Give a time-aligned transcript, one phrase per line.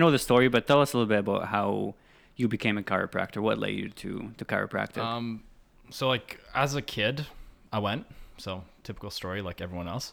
[0.00, 1.94] know the story, but tell us a little bit about how
[2.36, 3.38] you became a chiropractor.
[3.38, 4.98] What led you to to chiropractic?
[4.98, 5.42] Um,
[5.90, 7.26] so like as a kid,
[7.72, 8.06] I went.
[8.38, 10.12] So typical story, like everyone else.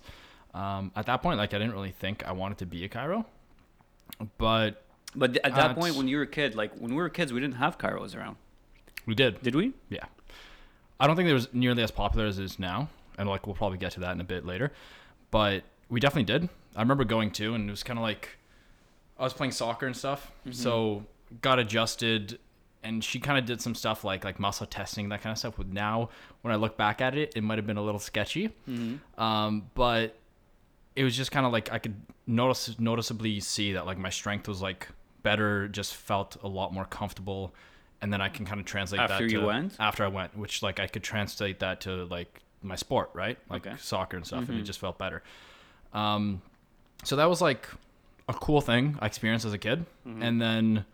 [0.53, 3.25] Um, at that point, like I didn't really think I wanted to be a chiro,
[4.37, 4.83] but
[5.15, 7.39] but at that point, when you were a kid, like when we were kids, we
[7.39, 8.37] didn't have chiros around,
[9.05, 9.41] we did.
[9.41, 9.73] did we?
[9.89, 10.05] Yeah.
[10.99, 13.55] I don't think it was nearly as popular as it is now, and like we'll
[13.55, 14.71] probably get to that in a bit later.
[15.31, 16.49] But we definitely did.
[16.75, 18.37] I remember going to, and it was kind of like
[19.19, 21.03] I was playing soccer and stuff, so
[21.41, 22.39] got adjusted,
[22.83, 25.57] and she kind of did some stuff like like muscle testing that kind of stuff.
[25.57, 26.09] With now,
[26.41, 28.51] when I look back at it, it might have been a little sketchy,
[29.17, 30.15] um, but
[30.95, 34.47] it was just kind of like I could notice noticeably see that like my strength
[34.47, 34.87] was like
[35.23, 37.53] better, just felt a lot more comfortable,
[38.01, 39.75] and then I can kind of translate After that after you to- went?
[39.79, 43.37] after I went, which like I could translate that to like my sport, right?
[43.49, 43.69] Like Okay.
[43.75, 43.79] Mm-hmm.
[43.81, 45.23] soccer and stuff, and it just felt better.
[45.93, 46.41] Um,
[47.03, 47.67] so that was like
[48.27, 50.21] a cool thing I experienced as a kid, Mm-hmm.
[50.23, 50.85] and then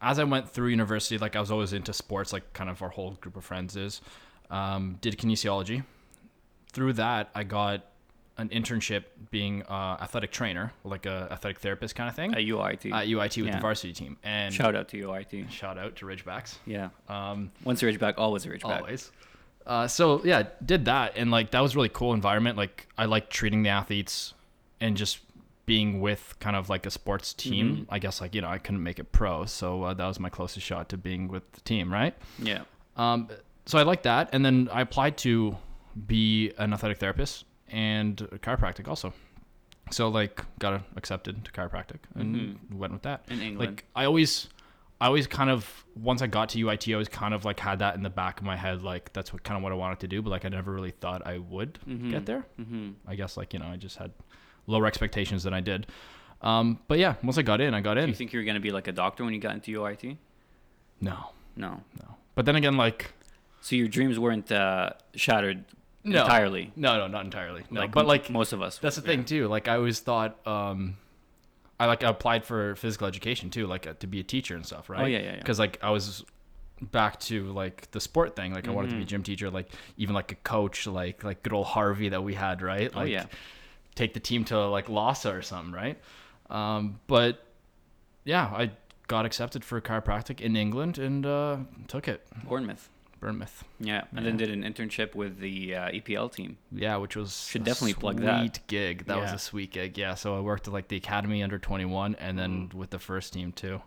[0.00, 2.88] as I went through university, like I was always into sports, like kind of our
[2.88, 4.00] whole group of friends is.
[4.50, 5.84] Um, did kinesiology.
[6.72, 7.86] Through that, I got
[8.38, 12.90] an internship being uh, athletic trainer, like a athletic therapist kind of thing At UIT.
[12.92, 13.56] at UIT with Yeah.
[13.56, 14.16] the varsity team.
[14.24, 15.50] And Shout out to UIT.
[15.50, 16.56] shout out to Ridgebacks.
[16.66, 16.88] Yeah.
[17.08, 18.80] Um, Once a Ridgeback, always a Ridgeback.
[18.80, 19.12] always.
[19.66, 22.56] Uh, so yeah, did that and like that was really cool environment.
[22.58, 24.34] Like I like treating the athletes
[24.80, 25.18] and just
[25.64, 27.86] being with kind of like a sports team.
[27.88, 30.28] I guess like you know I couldn't make it pro, so uh, that was my
[30.28, 32.14] closest shot to being with the team, right?
[32.38, 32.62] Yeah.
[32.96, 33.28] Um,
[33.66, 35.56] so I like that, and then I applied to
[36.06, 39.12] be an athletic therapist and a chiropractic also.
[39.90, 43.24] So like got accepted to chiropractic and went with that.
[43.28, 43.72] In England.
[43.72, 44.48] Like I always,
[45.00, 47.80] I always kind of once I got to UIT, I always kind of like had
[47.80, 50.00] that in the back of my head, like that's what kind of what I wanted
[50.00, 51.78] to do, but like I never really thought I would
[52.10, 52.46] get there.
[52.60, 52.90] Mm-hmm.
[53.06, 54.12] I guess like you know I just had
[54.66, 55.86] lower expectations than I did.
[56.40, 58.08] Um, but yeah, once I got in, I got Do in.
[58.08, 60.16] you think you were gonna be like a doctor when you got into UIT?
[61.00, 61.80] no, No.
[62.00, 62.16] no.
[62.34, 63.12] But then again, like
[63.60, 65.64] So your dreams weren't uh, shattered
[66.04, 66.22] No.
[66.22, 66.72] entirely.
[66.76, 67.62] no, no, not entirely.
[67.70, 68.78] No, like but like most of us.
[68.78, 69.06] That's the yeah.
[69.08, 69.48] thing too.
[69.48, 70.96] Like I always thought, um,
[71.78, 74.88] I like applied for physical education too, like uh, to be a teacher and stuff,
[74.90, 75.02] right?
[75.02, 75.36] Oh, yeah, yeah, yeah.
[75.38, 76.24] Because like I was
[76.80, 78.52] back to like the sport thing.
[78.52, 79.00] Like I wanted to Mm-hmm.
[79.00, 82.22] be a gym teacher, like even like a coach, like like good old Harvey that
[82.24, 82.90] we had, right?
[82.94, 83.26] Oh, Like yeah.
[83.94, 85.98] Take the team to like Lhasa or something, right?
[86.50, 87.44] Um, but
[88.24, 88.70] yeah, I
[89.08, 91.56] got accepted for chiropractic in England and uh,
[91.88, 92.26] took it.
[92.44, 92.88] Bournemouth.
[93.20, 93.62] Bournemouth.
[93.78, 96.58] Yeah, and then did an internship with the uh, EPL team.
[96.72, 98.66] Yeah, which was Should a definitely plug sweet that.
[98.66, 99.06] gig.
[99.06, 99.96] That was a sweet gig.
[99.96, 102.78] Yeah, so I worked at like the academy under 21 and then Mm-hmm.
[102.78, 103.80] with the first team too.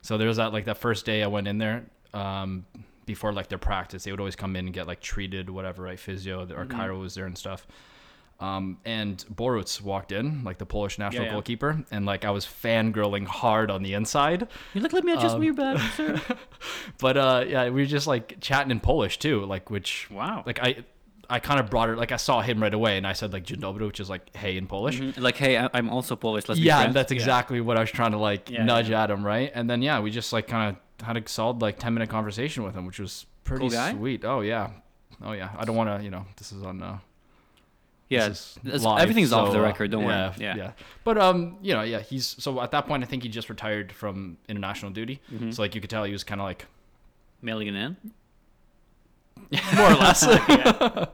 [0.00, 2.64] So there was that like that first day I went in there um,
[3.04, 4.04] before like their practice.
[4.04, 5.98] They would always come in and get like treated, whatever, right?
[5.98, 6.80] Physio or Mm-hmm.
[6.80, 7.66] chiro was there and stuff.
[8.40, 11.32] Um, and Boruc walked in, like the Polish national yeah.
[11.32, 14.46] goalkeeper, and like I was fangirling hard on the inside.
[14.74, 16.20] You look, let me adjust Um, your bag, sir.
[17.00, 20.44] But uh, yeah, we were just like chatting in Polish too, like which Wow.
[20.46, 20.84] like I
[21.30, 23.44] I kind of brought it like I saw him right away and I said like
[23.44, 25.00] dzień dobry, which is like hey in Polish.
[25.00, 25.18] Mhm.
[25.20, 26.48] Like, hey, I- I'm also Polish.
[26.48, 29.02] Let's Yeah, that's exactly what I was trying to like Yeah, nudge yeah.
[29.02, 29.50] at him, right?
[29.54, 32.62] And then yeah, we just like kind of had a solid like ten minute conversation
[32.62, 34.24] with him, which was pretty Cool sweet.
[34.24, 34.70] Oh yeah,
[35.24, 35.50] oh yeah.
[35.58, 36.82] I don't want to, you know, this is on.
[36.82, 36.98] Uh,
[38.08, 39.90] Yeah, it's- live, everything's off the uh, record.
[39.90, 40.36] Don't yeah, worry.
[40.38, 40.56] Yeah.
[40.56, 40.72] yeah.
[41.04, 43.92] But um, you know, yeah, he's so at that point I think he just retired
[43.92, 45.20] from international duty.
[45.32, 45.50] Mm-hmm.
[45.50, 46.66] So like you could tell he was kind of like
[47.40, 47.96] Mailing it in.
[49.76, 50.24] more or less.
[50.48, 51.06] yeah.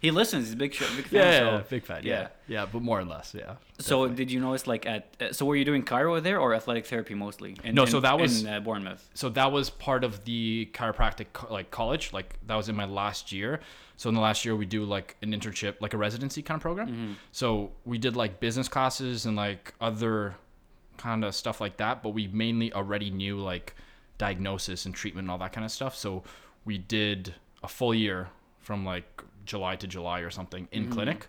[0.00, 0.46] He listens.
[0.46, 1.20] He's a big, sh- big fan.
[1.20, 2.02] yeah, yeah, so, big fan.
[2.04, 2.12] Yeah.
[2.12, 2.28] yeah.
[2.48, 3.56] yeah, but more or less, yeah.
[3.78, 6.86] So did you notice like at uh, so were you doing chiro there or athletic
[6.86, 7.56] therapy mostly?
[7.64, 9.06] In, No, in- so that was- in uh, Bournemouth.
[9.14, 12.84] so that was part of the chiropractic co- like college like that was in my
[12.86, 13.60] last year
[13.96, 16.62] so in the last year we do like an internship like a residency kind of
[16.62, 20.34] program so we did like business classes and like other
[20.96, 23.74] kind of stuff like that but we mainly already knew like
[24.18, 26.22] diagnosis and treatment and all that kind of stuff so
[26.64, 28.28] we did a full year
[28.58, 31.28] from like july to july or something in clinic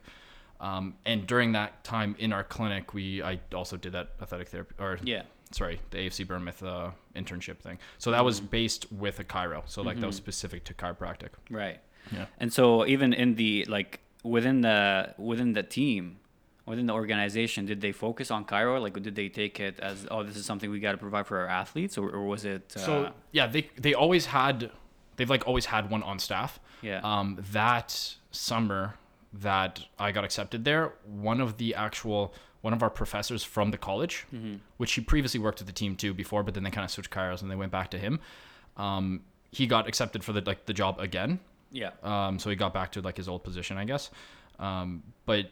[0.60, 4.76] um, and during that time in our clinic we i also did that athletic therapy
[4.80, 5.24] or Yeah.
[5.52, 7.78] sorry, the AFC Bournemouth uh, internship thing.
[7.98, 9.64] So that was based with a chiro.
[9.66, 11.32] So like that was specific to chiropractic.
[11.50, 11.80] Right.
[12.12, 12.26] Yeah.
[12.42, 16.20] And so even in the like within the within the team,
[16.66, 18.80] within the organization, did they focus on chiro?
[18.82, 21.38] Like did they take it as oh this is something we got to provide for
[21.42, 22.64] our athletes, or, or was it?
[22.78, 22.94] Uh, So
[23.34, 24.72] yeah, they they always had
[25.22, 26.60] they've like always had one on staff.
[26.82, 27.00] Yeah.
[27.04, 28.96] Um, that summer
[29.34, 33.78] that I got accepted there, one of the actual one of our professors from the
[33.78, 34.26] college,
[34.78, 37.12] which he previously worked with the team too before, but then they kind of switched
[37.12, 38.20] chiros and they went back to him.
[38.78, 39.22] Um,
[39.52, 41.40] he got accepted for the like the job again.
[41.72, 41.92] yeah.
[42.02, 44.10] Um, so he got back to like his old position, I guess.
[44.60, 45.52] Um, but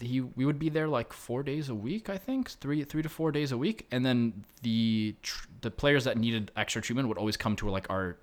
[0.00, 3.08] he we would be there like four days a week, I think, three three to
[3.08, 7.18] four days a week, and then the tr- the players that needed extra treatment would
[7.18, 8.16] always come to like our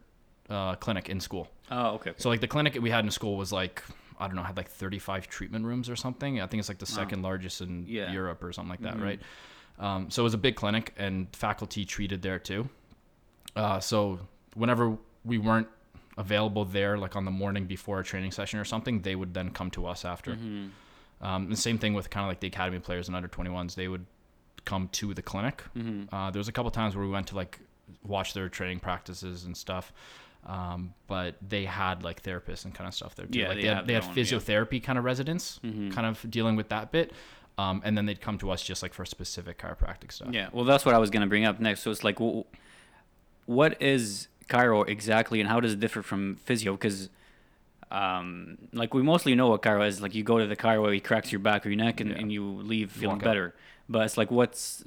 [0.50, 1.48] uh, clinic in school.
[1.72, 2.14] Oh, okay.
[2.18, 3.84] So like the clinic we had in school was like
[4.20, 6.40] I don't know had like 35 treatment rooms or something.
[6.40, 8.12] I think it's like the second largest in Yeah.
[8.14, 9.04] Europe or something like that, Mhm.
[9.04, 9.22] right?
[9.78, 12.70] Um, so it was a big clinic and faculty treated there too.
[13.56, 14.20] Uh, so
[14.54, 15.68] whenever we weren't
[16.18, 19.50] available there, like on the morning before a training session or something, they would then
[19.50, 20.36] come to us after.
[20.36, 20.70] Mhm.
[21.22, 23.76] Um, the same thing with kind of like the academy players and under 21s.
[23.76, 24.06] They would
[24.64, 25.64] come to the clinic.
[25.76, 26.08] Mhm.
[26.12, 27.60] Uh, there was a couple times where we went to like
[28.04, 29.92] watch their training practices and stuff.
[30.46, 33.40] Um, but they had like therapists and kind of stuff there too.
[33.40, 34.16] Yeah, like they they, had, they had own, yeah.
[34.24, 35.92] physiotherapy kind of residents, Mhm.
[35.92, 37.12] kind of dealing with that bit.
[37.58, 40.28] Um, and then they'd come to us just like for specific chiropractic stuff.
[40.32, 41.82] Yeah, well, that's what I was gonna bring up next.
[41.82, 42.42] So it's like, wh-
[43.48, 46.74] what is chiro exactly, and how does it differ from physio?
[46.74, 47.10] Because,
[47.92, 50.02] um, like we mostly know what chiro is.
[50.02, 52.18] Like you go to the chiro, he cracks your back or your neck, and, Yeah.
[52.18, 53.56] and you leave feeling walk better.
[53.88, 54.84] But it's like, what's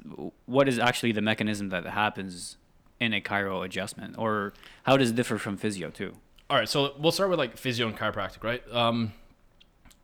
[0.47, 2.57] what is actually the mechanism that happens
[3.01, 4.53] in a chiro adjustment, or
[4.85, 6.15] how does it differ from physio too?
[6.51, 8.63] All right, so we'll start with like physio and chiropractic, right?
[8.73, 9.13] Um,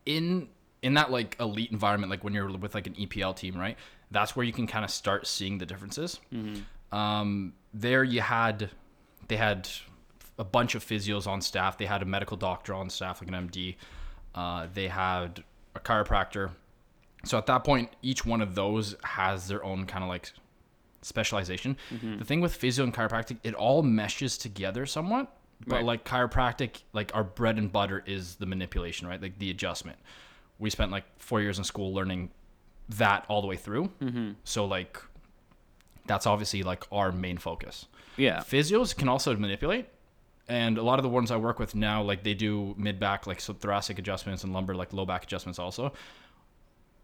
[0.05, 0.49] in
[0.81, 3.77] in that like elite environment, like when you're with like an EPL team, right?
[4.11, 6.19] That's where you can kind of start seeing the differences.
[6.91, 8.69] Um, there you had
[9.27, 9.67] they had
[10.37, 11.77] a bunch of physios on staff.
[11.77, 13.75] They had a medical doctor on staff, like an MD.
[14.35, 15.43] Uh, they had
[15.75, 16.51] a chiropractor.
[17.23, 20.31] So at that point, each one of those has their own kind of like
[21.05, 21.77] specialization.
[22.19, 25.31] The thing with physio and chiropractic, it all meshes together somewhat.
[25.65, 25.85] But Right.
[25.85, 29.21] like chiropractic, like our bread and butter is the manipulation, right?
[29.21, 29.97] Like the adjustment.
[30.59, 32.31] We spent like four years in school learning
[32.89, 33.89] that all the way through.
[34.01, 34.31] Mm-hmm.
[34.43, 34.99] So like,
[36.07, 37.87] that's obviously like our main focus.
[38.17, 39.87] Yeah, Physios can also manipulate,
[40.47, 43.25] and a lot of the ones I work with now, like they do mid back,
[43.25, 45.93] like so thoracic adjustments and lumbar, like low back adjustments also.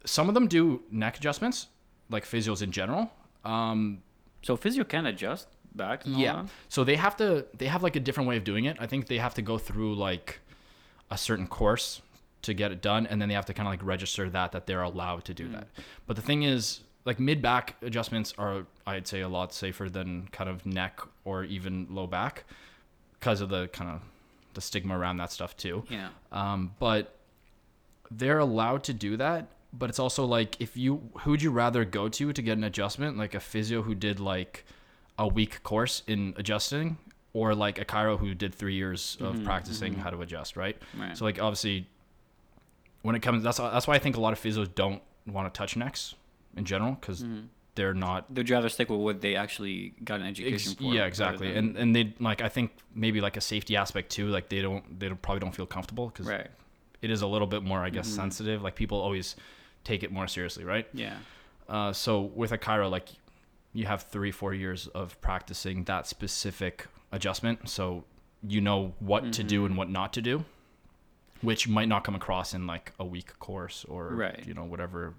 [0.05, 1.67] Some of them do neck adjustments,
[2.09, 3.11] like physios in general.
[3.43, 4.03] Um,
[4.41, 6.03] so physio can adjust back.
[6.05, 6.45] Yeah.
[6.69, 8.77] So they have to they have like a different way of doing it.
[8.79, 10.39] I think they have to go through like
[11.09, 12.01] a certain course
[12.43, 14.65] to get it done and then they have to kind of like register that that
[14.65, 15.67] they're allowed to do that.
[16.07, 20.27] But the thing is like mid back adjustments are I'd say a lot safer than
[20.31, 22.45] kind of neck or even low back
[23.19, 24.01] because of the kind of
[24.53, 25.83] the stigma around that stuff too.
[25.89, 26.09] yeah.
[26.31, 27.15] Um, but
[28.09, 29.47] they're allowed to do that.
[29.73, 33.17] But it's also like if you who'd you rather go to to get an adjustment,
[33.17, 34.65] like a physio who did like
[35.17, 36.97] a week course in adjusting,
[37.33, 39.45] or like a chiro who did three years of mm-hmm.
[39.45, 40.01] practicing mm-hmm.
[40.01, 40.77] how to adjust, right?
[40.97, 41.17] Right.
[41.17, 41.87] So like obviously,
[43.01, 45.57] when it comes, that's that's why I think a lot of physios don't want to
[45.57, 46.15] touch necks
[46.57, 47.45] in general because mm-hmm.
[47.75, 50.93] they're not They'd rather stick with what they actually got an education Ex- for.
[50.93, 51.55] yeah, exactly.
[51.55, 54.27] And and they like I think maybe like a safety aspect too.
[54.27, 56.47] Like they don't they don't, probably don't feel comfortable because right.
[57.01, 58.61] it is a little bit more I guess sensitive.
[58.61, 59.35] Like people always
[59.83, 60.87] take it more seriously, right?
[60.93, 61.17] Yeah.
[61.69, 63.09] Uh, so with a chiro, like
[63.73, 68.03] you have three four years of practicing that specific adjustment, so
[68.47, 70.43] you know what to do and what not to do,
[71.41, 74.43] which might not come across in like a week course or Right.
[74.47, 75.13] you know whatever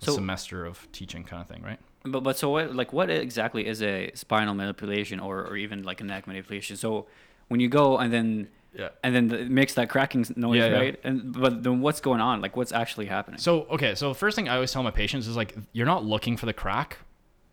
[0.00, 1.78] So- semester of teaching kind of thing, right?
[2.04, 6.00] But but so what like what exactly is a spinal manipulation or, or even like
[6.00, 6.76] a neck manipulation?
[6.76, 7.06] So
[7.48, 8.90] when you go and then Yeah.
[9.02, 10.76] and then the, it makes that cracking noise, Yeah, yeah.
[10.78, 11.00] right?
[11.02, 12.40] And but then what's going on?
[12.40, 13.38] Like what's actually happening?
[13.40, 16.36] So okay, so first thing I always tell my patients is like you're not looking
[16.36, 16.98] for the crack,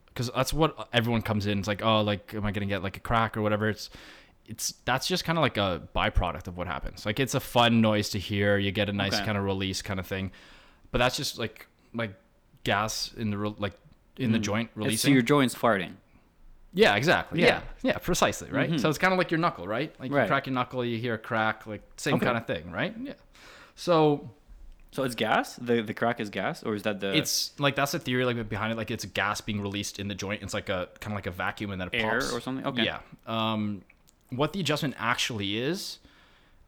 [0.07, 1.59] because that's what everyone comes in.
[1.59, 3.67] It's like oh like am I gonna get like a crack or whatever?
[3.69, 3.89] It's
[4.45, 7.05] it's that's just kind of like a byproduct of what happens.
[7.05, 8.57] Like it's a fun noise to hear.
[8.57, 9.25] You get a nice Okay.
[9.25, 10.31] kind of release kind of thing,
[10.91, 12.13] but that's just like like
[12.63, 13.73] gas in the re- like
[14.17, 14.43] in the mm.
[14.43, 15.93] joint It's- so your joints farting.
[16.77, 17.41] Yeah, exactly.
[17.41, 17.47] Yeah.
[17.81, 18.49] Yeah, yeah, precisely.
[18.51, 18.79] Right.
[18.79, 19.93] So it's kind of like your knuckle, right?
[19.99, 22.25] Like you crack your knuckle, you hear a crack, like same Okay.
[22.25, 22.93] kind of thing, right?
[23.01, 23.13] Yeah.
[23.75, 24.29] So
[24.91, 25.55] So it's gas.
[25.57, 28.47] The the crack is gas, or is that the it's like that's the theory like
[28.49, 31.17] behind it like it's gas being released in the joint it's like a kind of
[31.17, 32.65] like a vacuum and then it Air pops or something?
[32.65, 32.83] Okay.
[32.83, 33.81] yeah um
[34.29, 35.99] what the adjustment actually is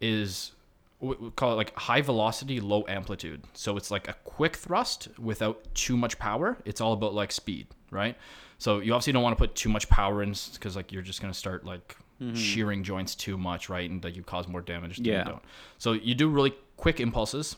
[0.01, 0.51] is
[0.99, 5.57] we call it like high velocity low amplitude so it's like a quick thrust without
[5.73, 8.15] too much power it's all about like speed right
[8.57, 11.21] so you obviously don't want to put too much power in because like you're just
[11.21, 11.95] going to start like
[12.33, 15.19] shearing joints too much right and like you cause more damage than Yeah.
[15.19, 15.43] you don't
[15.77, 17.55] so you do really quick impulses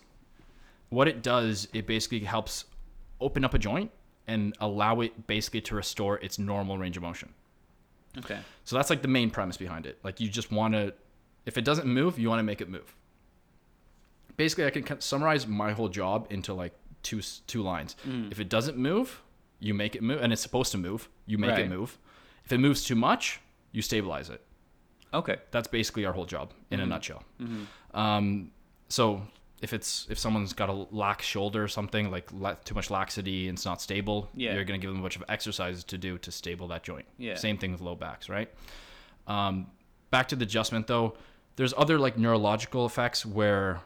[0.90, 2.66] what it does, it basically helps
[3.22, 3.90] open up a joint
[4.28, 7.30] and allow it basically to restore its normal range of motion.
[8.18, 8.40] okay.
[8.66, 10.00] So that's like the main premise behind it.
[10.04, 10.94] Like you just want to,
[11.46, 12.94] if it doesn't move, you want to make it move.
[14.38, 16.74] Basically, I can summarize my whole job into like
[17.04, 17.96] two two lines.
[18.08, 18.32] Mm.
[18.32, 19.22] If it doesn't move,
[19.62, 21.08] you make it move, and it's supposed to move.
[21.26, 21.60] You make Right.
[21.66, 21.98] it move.
[22.46, 23.40] If it moves too much,
[23.72, 24.42] you stabilize it.
[25.14, 25.38] Okay.
[25.52, 26.86] That's basically our whole job in Mm-hmm.
[26.86, 27.24] a nutshell.
[27.94, 28.52] Um,
[28.90, 29.22] so
[29.62, 33.48] if it's if someone's got a lax shoulder or something like la- too much laxity
[33.48, 34.56] and it's not stable, Yeah.
[34.56, 37.06] you're gonna give them a bunch of exercises to do to stable that joint.
[37.18, 37.36] Yeah.
[37.36, 38.50] Same thing with low backs, right?
[39.28, 39.68] Um,
[40.10, 41.16] back to the adjustment though,
[41.58, 43.82] there's other like neurological effects where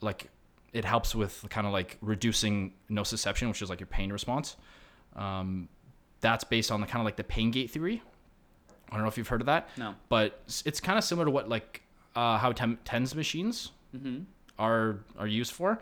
[0.00, 0.30] like
[0.72, 4.56] it helps with kind of like reducing nociception, which is like your pain response.
[5.16, 5.68] Um,
[6.20, 8.02] that's based on the kind of like the pain gate theory.
[8.90, 9.94] I don't know if you've heard of that, No.
[10.08, 11.82] but it's- kind of similar to what like
[12.16, 14.22] uh, how tem- tens machines Mm-hmm.
[14.58, 15.80] are are used for.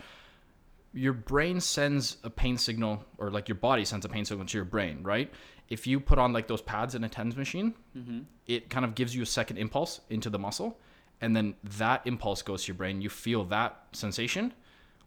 [0.95, 4.57] Your brain sends a pain signal, or like your body sends a pain signal to
[4.59, 5.31] your brain, right?
[5.69, 8.21] If you put on like those pads in a tens machine, Mm-hmm.
[8.47, 10.79] it kind of gives you a second impulse into the muscle,
[11.21, 13.03] and then that impulse goes to your brain.
[13.03, 14.55] You feel that sensation,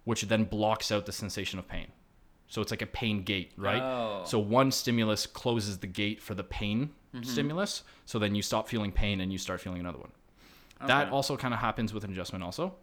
[0.04, 1.88] which then blocks out the sensation of pain.
[2.52, 3.82] So it's like a pain gate, right?
[3.82, 4.24] Oh.
[4.26, 7.24] So one stimulus closes the gate for the pain Mm-hmm.
[7.24, 10.12] stimulus, so then you stop feeling pain and you start feeling another one.
[10.88, 12.42] That also kind of happens with an adjustment.
[12.42, 12.74] Also,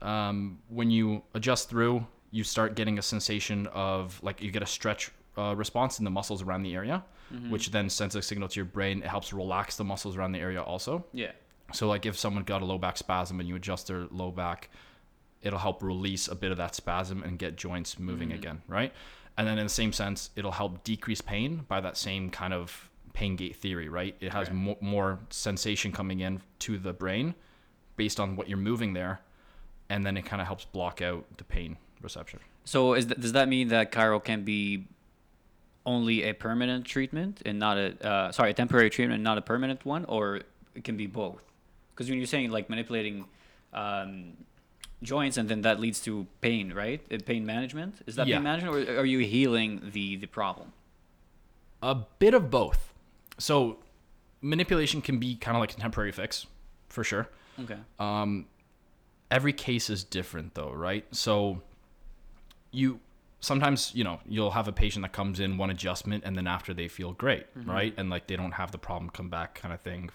[0.00, 4.66] um, when you adjust through, you start getting a sensation of like you get a
[4.66, 7.50] stretch uh, response in the muscles around the area, Mm-hmm.
[7.50, 9.02] which then sends a signal to your brain.
[9.02, 11.04] It helps relax the muscles around the area also.
[11.12, 11.32] Yeah.
[11.74, 14.70] So like if someone got a low back spasm and you adjust their low back,
[15.42, 18.38] it'll help release a bit of that spasm and get joints moving Mm-hmm.
[18.38, 18.92] again, right?
[19.36, 22.90] And then in the same sense, it'll help decrease pain by that same kind of
[23.12, 24.16] pain gate theory, right?
[24.20, 24.56] It has Right.
[24.56, 27.34] mo- more sensation coming in to the brain
[27.96, 29.20] based on what you're moving there,
[29.88, 32.40] and then it kind of helps block out the pain reception.
[32.64, 34.86] So is th- does that mean that chiro can be
[35.86, 39.42] only a permanent treatment and not a uh, sorry a temporary treatment, and not a
[39.42, 40.40] permanent one, or
[40.74, 41.42] it can be both?
[41.94, 43.24] Because when you're saying like manipulating
[43.72, 44.32] um,
[45.02, 47.00] joints and then that leads to pain, right?
[47.12, 48.36] Uh, Pain management is that Yeah.
[48.36, 50.72] pain management, or are you healing the the problem?
[51.82, 52.92] A bit of both.
[53.38, 53.78] So
[54.40, 56.46] manipulation can be kind of like a temporary fix,
[56.88, 57.28] for sure.
[57.60, 57.78] Okay.
[57.98, 58.46] Um,
[59.30, 61.04] every case is different though, right?
[61.14, 61.62] So
[62.70, 63.00] you
[63.40, 66.74] sometimes you know you'll have a patient that comes in one adjustment and then after
[66.74, 67.94] they feel great, right?
[67.96, 70.10] And like they don't have the problem come back kind of thing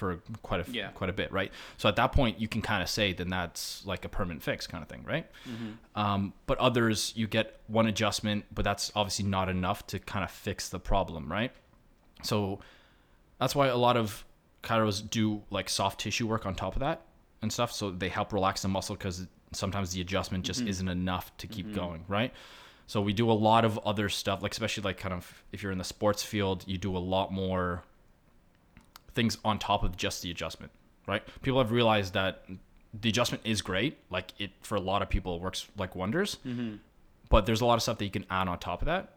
[0.00, 0.88] for quite a Yeah.
[0.88, 1.52] quite a bit, right?
[1.76, 4.66] So at that point you can kind of say then that's like a permanent fix
[4.66, 5.30] kind of thing, right?
[5.48, 6.00] Mm-hmm.
[6.00, 10.30] Um, but others you get one adjustment, but that's obviously not enough to kind of
[10.30, 11.52] fix the problem, right?
[12.22, 12.60] So
[13.38, 14.24] that's why a lot of
[14.62, 17.02] chiros do like soft tissue work on top of that
[17.42, 17.70] and stuff.
[17.70, 20.68] So they help relax the muscle because sometimes the adjustment just mm-hmm.
[20.68, 21.76] isn't enough to keep mm-hmm.
[21.76, 22.32] going, right?
[22.86, 25.72] So we do a lot of other stuff, like especially like kind of if you're
[25.72, 27.84] in the sports field, you do a lot more
[29.14, 30.72] things on top of just the adjustment,
[31.06, 31.22] right?
[31.42, 32.44] People have realized that
[32.92, 36.38] the adjustment is great, like it for a lot of people it works like wonders,
[36.46, 36.76] mm-hmm.
[37.28, 39.16] but there's a lot of stuff that you can add on top of that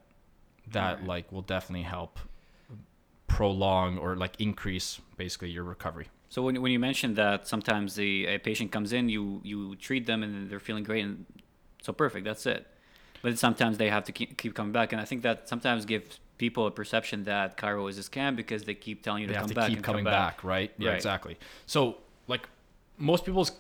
[0.72, 1.08] that Right.
[1.08, 2.20] like will definitely help
[3.28, 6.08] prolong or like increase basically your recovery.
[6.30, 10.06] So when, when you mentioned that sometimes the a patient comes in, you you treat
[10.06, 11.26] them and they're feeling great and
[11.82, 12.68] so perfect, that's it.
[13.22, 16.20] But sometimes they have to keep, keep coming back, and I think that sometimes gives
[16.38, 19.40] people a perception that chiro is a scam because they keep telling you They to
[19.40, 20.38] come to back keep and coming come back.
[20.38, 20.72] back, right?
[20.78, 20.96] Yeah, Right.
[20.96, 21.38] exactly.
[21.66, 21.98] So
[22.28, 22.48] like
[22.98, 23.52] most people's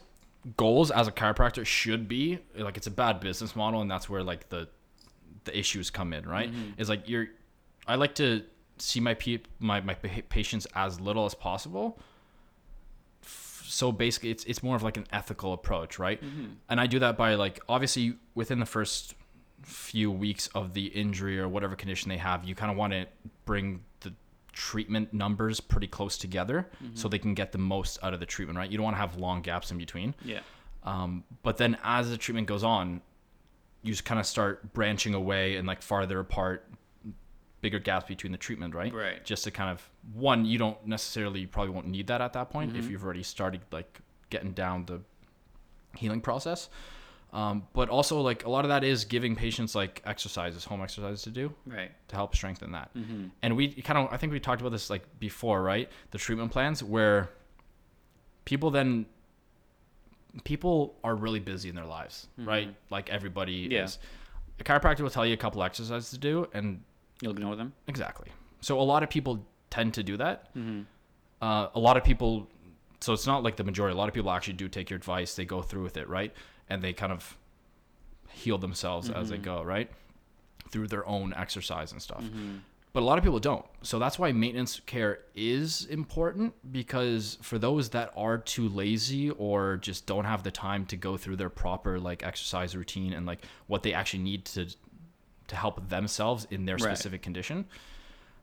[0.57, 4.23] goals as a chiropractor should be like it's a bad business model and that's where
[4.23, 4.67] like the
[5.45, 6.51] the issues come in, right?
[6.51, 6.81] Mm-hmm.
[6.81, 7.27] Is like you're
[7.87, 8.43] I like to
[8.77, 11.99] see my pe- my my patients as little as possible.
[13.65, 16.21] So basically it's it's more of like an ethical approach, right?
[16.23, 16.45] Mm-hmm.
[16.69, 19.15] And I do that by like obviously within the first
[19.63, 23.05] few weeks of the injury or whatever condition they have, you kind of want to
[23.45, 24.13] bring the
[24.51, 28.57] treatment numbers pretty close together so they can get the most out of the treatment,
[28.57, 28.69] right?
[28.69, 30.13] You don't want to have long gaps in between.
[30.23, 30.41] Yeah.
[30.83, 33.01] Um, but then as the treatment goes on,
[33.81, 36.67] you just kind of start branching away and like farther apart,
[37.61, 38.93] bigger gaps between the treatment, right?
[38.93, 39.23] Right.
[39.23, 42.49] Just to kind of one, you don't necessarily, you probably won't need that at that
[42.49, 45.01] point if you've already started like getting down the
[45.97, 46.69] healing process.
[47.33, 51.23] Um, but also like a lot of that is giving patients like exercises, home exercises
[51.23, 51.91] to do Right.
[52.09, 52.93] to help strengthen that.
[52.95, 53.25] Mm-hmm.
[53.41, 55.89] And we kind of, I think we talked about this like before, right?
[56.11, 57.29] The treatment plans where
[58.45, 59.07] people then,
[60.43, 62.73] people are really busy in their lives, right?
[62.89, 63.85] Like everybody Yeah.
[63.85, 63.99] is.
[64.59, 66.83] A chiropractor will tell you a couple exercises to do, and
[67.21, 67.73] You'll ignore them.
[67.87, 68.29] exactly.
[68.61, 70.53] So a lot of people tend to do that.
[70.55, 70.81] Mm-hmm.
[71.41, 72.47] Uh, a lot of people,
[72.99, 73.93] so it's not like the majority.
[73.93, 75.35] A lot of people actually do take your advice.
[75.35, 76.33] They go through with it, right?
[76.69, 77.37] And they kind of
[78.29, 79.89] heal themselves as they go, right?
[80.69, 82.23] Through their own exercise and stuff.
[82.93, 83.65] But a lot of people don't.
[83.81, 89.77] So that's why maintenance care is important because for those that are too lazy or
[89.77, 93.39] just don't have the time to go through their proper like exercise routine and like
[93.67, 94.67] what they actually need to
[95.47, 96.83] to help themselves in their Right.
[96.95, 97.65] specific condition.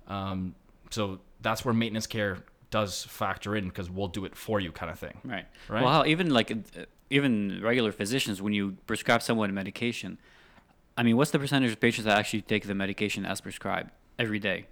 [0.08, 0.54] Um,
[0.90, 2.38] so that's where maintenance care
[2.70, 5.18] does factor in because we'll do it for you kind of thing.
[5.24, 5.46] Right.
[5.68, 5.82] Right.
[5.84, 6.52] Well, even like
[7.10, 10.18] even regular physicians, when you prescribe someone medication,
[10.96, 14.38] I mean, what's the percentage of patients that actually take the medication as prescribed every
[14.38, 14.66] day,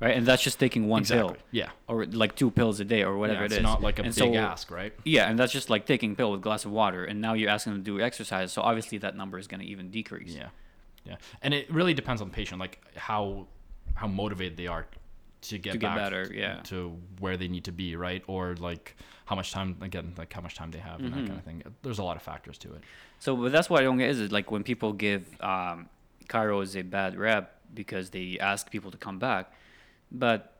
[0.00, 0.16] right?
[0.16, 1.34] And that's just taking one Exactly.
[1.34, 1.70] pill, Yeah.
[1.88, 4.14] or like two pills a day, or whatever yeah, it it's not like a and
[4.14, 4.92] big so, ask, right?
[5.04, 7.32] Yeah, and that's just like taking a pill with a glass of water, and now
[7.34, 8.52] you're asking them to do exercise.
[8.52, 10.34] So obviously that number is going to even decrease.
[10.34, 10.48] Yeah,
[11.04, 13.46] yeah, and it really depends on the patient, like how
[13.94, 14.86] how motivated they are
[15.42, 16.60] to get To get back better, yeah.
[16.64, 18.22] to where they need to be, right?
[18.26, 18.96] Or like
[19.26, 21.26] how much time again, like how much time they have and that Mm-hmm.
[21.26, 21.62] kind of thing.
[21.82, 22.82] There's a lot of factors to it.
[23.18, 25.88] So, but that's what I don't get is it like when people give um,
[26.28, 29.52] chiros a bad rep because they ask people to come back,
[30.10, 30.56] but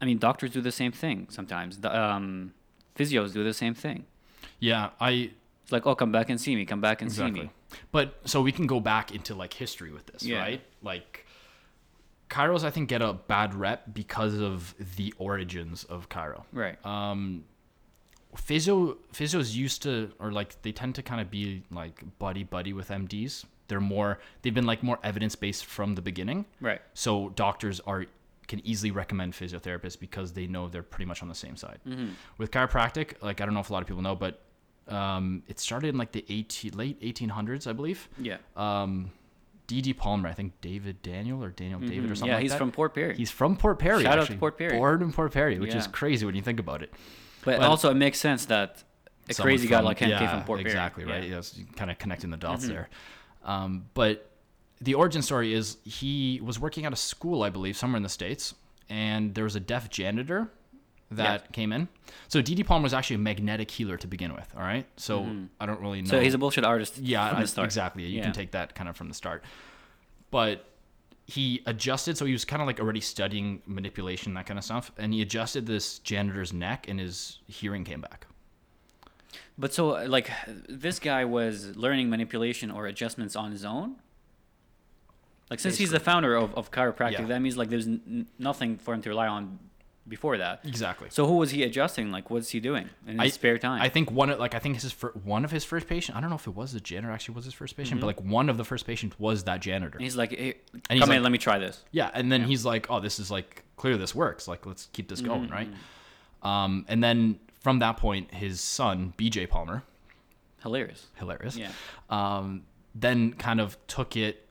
[0.00, 1.78] I mean doctors do the same thing sometimes.
[1.78, 2.52] The, um,
[2.96, 4.04] physios do the same thing.
[4.60, 5.30] Yeah, I
[5.62, 6.64] It's like, oh, come back and see me.
[6.66, 7.44] Come back and see exactly.
[7.46, 7.50] me.
[7.90, 10.38] But so we can go back into like history with this, Yeah.
[10.40, 10.60] right?
[10.82, 11.23] Like
[12.34, 16.42] Chiros, I think get a bad rep because of the origins of chiro.
[16.52, 16.78] Right.
[16.84, 17.44] um
[18.36, 22.72] physio physios used to or like they tend to kind of be like buddy buddy
[22.72, 26.80] with mds they're more they've been like more evidence based from the beginning right.
[26.94, 28.06] so doctors are
[28.48, 32.08] can easily recommend physiotherapists because they know they're pretty much on the same side Mm-hmm.
[32.38, 34.40] with chiropractic like i don't know if a lot of people know but
[34.88, 38.38] um it started in like the 18 late 1800s i believe Yeah.
[38.56, 39.12] um
[39.68, 42.26] dd palmer i think david daniel or daniel david or something Mm-hmm.
[42.28, 42.58] yeah, like he's that.
[42.58, 43.16] from Port Perry.
[43.16, 44.36] he's from port perry Shout out to.
[44.36, 44.76] Port Perry.
[44.76, 46.92] born in port perry which is crazy when you think about it
[47.44, 48.82] but well- also, it makes sense that
[49.28, 50.70] a crazy guy like him came from Port Perry.
[50.70, 51.24] exactly right.
[51.24, 51.36] Yeah.
[51.36, 52.68] Yes, kind of connecting the dots Mhm.
[52.68, 52.88] there.
[53.44, 54.30] Um, but
[54.82, 58.08] the origin story is he was working at a school, I believe, somewhere in the
[58.10, 58.54] states,
[58.90, 60.50] and there was a deaf janitor
[61.16, 61.88] that came in.
[62.28, 64.48] So DD Palmer was actually a magnetic healer to begin with.
[64.56, 65.26] All right, so
[65.60, 66.06] I don't really know.
[66.06, 66.16] Mm-hmm.
[66.16, 66.98] So he's a bullshit artist.
[66.98, 68.04] yeah, I- exactly.
[68.04, 68.24] You Yeah.
[68.24, 69.42] can take that kind of from the start,
[70.30, 70.64] but
[71.26, 74.92] he adjusted so he was kind of like already studying manipulation that kind of stuff
[74.98, 78.26] and he adjusted this janitor's neck and his hearing came back
[79.56, 80.28] But so, uh, like,
[80.68, 83.96] this guy was learning manipulation or adjustments on his own.
[85.50, 87.26] Like, since he's the founder of, of chiropractic, Yeah.
[87.26, 89.58] that means like there's n- nothing for him to rely on
[90.06, 90.60] before that.
[90.64, 92.10] exactly So who was he adjusting?
[92.10, 93.80] Like, what's he doing in his I- spare time?
[93.80, 96.16] I think one of like I think his fir- one of his first patient.
[96.16, 98.20] I don't know if it was the janitor actually was his first patient, but like
[98.20, 99.96] one of the first patients was that janitor.
[99.96, 101.82] and he's like, hey, And come he's in, like- let me try this.
[101.90, 103.96] Yeah, and then he's like, "Oh, this is like clear.
[103.96, 104.46] This works.
[104.46, 106.46] Like, let's keep this going, right?" Mm-hmm.
[106.46, 109.46] Um, and then from that point, his son B.J.
[109.46, 109.82] Palmer,
[110.62, 111.06] Hilarious.
[111.14, 111.70] hilarious, Yeah.
[112.10, 112.64] um,
[112.94, 114.43] then kind of took it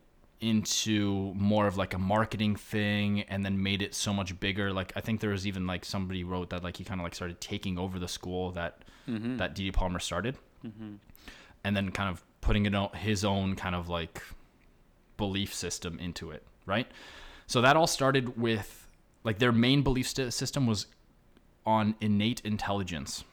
[0.43, 4.71] into more of like a marketing thing, and then made it so much bigger.
[4.73, 7.15] Like, I think there was even like somebody wrote that like he kind of like
[7.15, 9.36] started taking over the school that Mm-hmm.
[9.36, 9.71] that D.D.
[9.73, 10.38] Palmer started,
[11.65, 14.21] and then kind of putting it on his own kind of like
[15.17, 16.88] belief system into it, right?
[17.47, 18.88] So that all started with
[19.25, 20.86] like their main belief st- system was
[21.65, 23.25] on innate intelligence.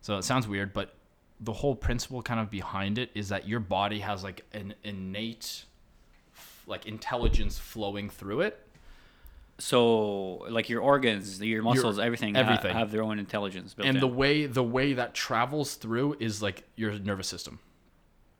[0.00, 0.94] So it sounds weird, but
[1.38, 5.64] the whole principle kind of behind it is that your body has like an innate
[6.68, 8.64] like intelligence flowing through it.
[9.60, 12.76] So, like your organs, your muscles, everything, ha- everything.
[12.76, 14.00] have their own intelligence built and in.
[14.00, 17.58] the way the way that travels through is like your nervous system.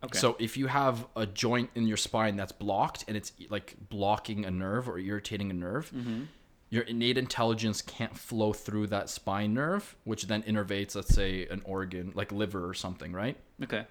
[0.05, 0.17] okay.
[0.17, 4.45] So if you have a joint in your spine that's blocked and it's like blocking
[4.45, 6.23] a nerve or irritating a nerve, Mm-hmm.
[6.71, 11.63] your innate intelligence can't flow through that spine nerve, which then innervates, let's say, an
[11.65, 13.37] organ like liver or something, right?
[13.65, 13.87] okay.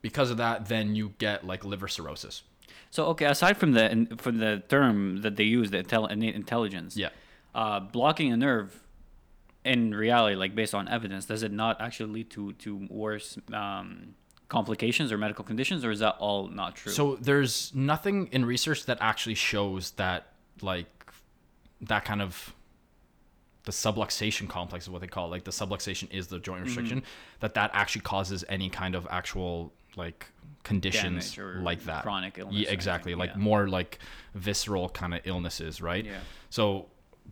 [0.00, 2.42] Because of that, then you get like liver cirrhosis.
[2.90, 6.96] So, okay, aside from the from the term that they use, the intel- innate intelligence,
[6.96, 7.08] Yeah.
[7.54, 8.80] uh, blocking a nerve,
[9.64, 14.14] in reality, like based on evidence, does it not actually lead to to worse um,
[14.48, 16.92] complications or medical conditions, or is that all not true?
[16.92, 20.26] So there's nothing in research that actually shows that
[20.60, 20.86] like
[21.80, 22.54] that kind of
[23.64, 25.30] the subluxation complex is what they call it.
[25.30, 27.02] like the subluxation is the joint restriction
[27.40, 30.26] that that actually causes any kind of actual like
[30.64, 33.36] conditions like that chronic illness yeah exactly like yeah.
[33.36, 33.98] more like
[34.34, 36.18] visceral kind of illnesses right Yeah.
[36.50, 36.86] so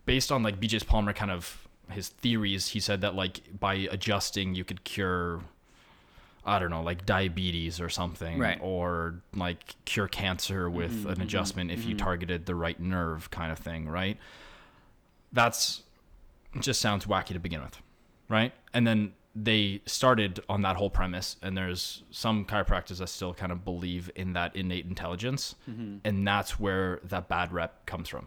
[0.04, 4.54] based on like BJ Palmer kind of his theories he said that like by adjusting
[4.54, 5.40] you could cure
[6.42, 8.58] I don't know, like diabetes or something, Right.
[8.62, 13.52] or like cure cancer with Mm-hmm, an adjustment if you targeted the right nerve, kind
[13.52, 14.16] of thing, right?
[15.32, 15.82] That's
[16.58, 17.76] just sounds wacky to begin with,
[18.28, 18.52] right?
[18.72, 23.52] And then they started on that whole premise, and there's some chiropractors that still kind
[23.52, 25.98] of believe in that innate intelligence, Mm-hmm.
[26.04, 28.26] and that's where that bad rep comes from.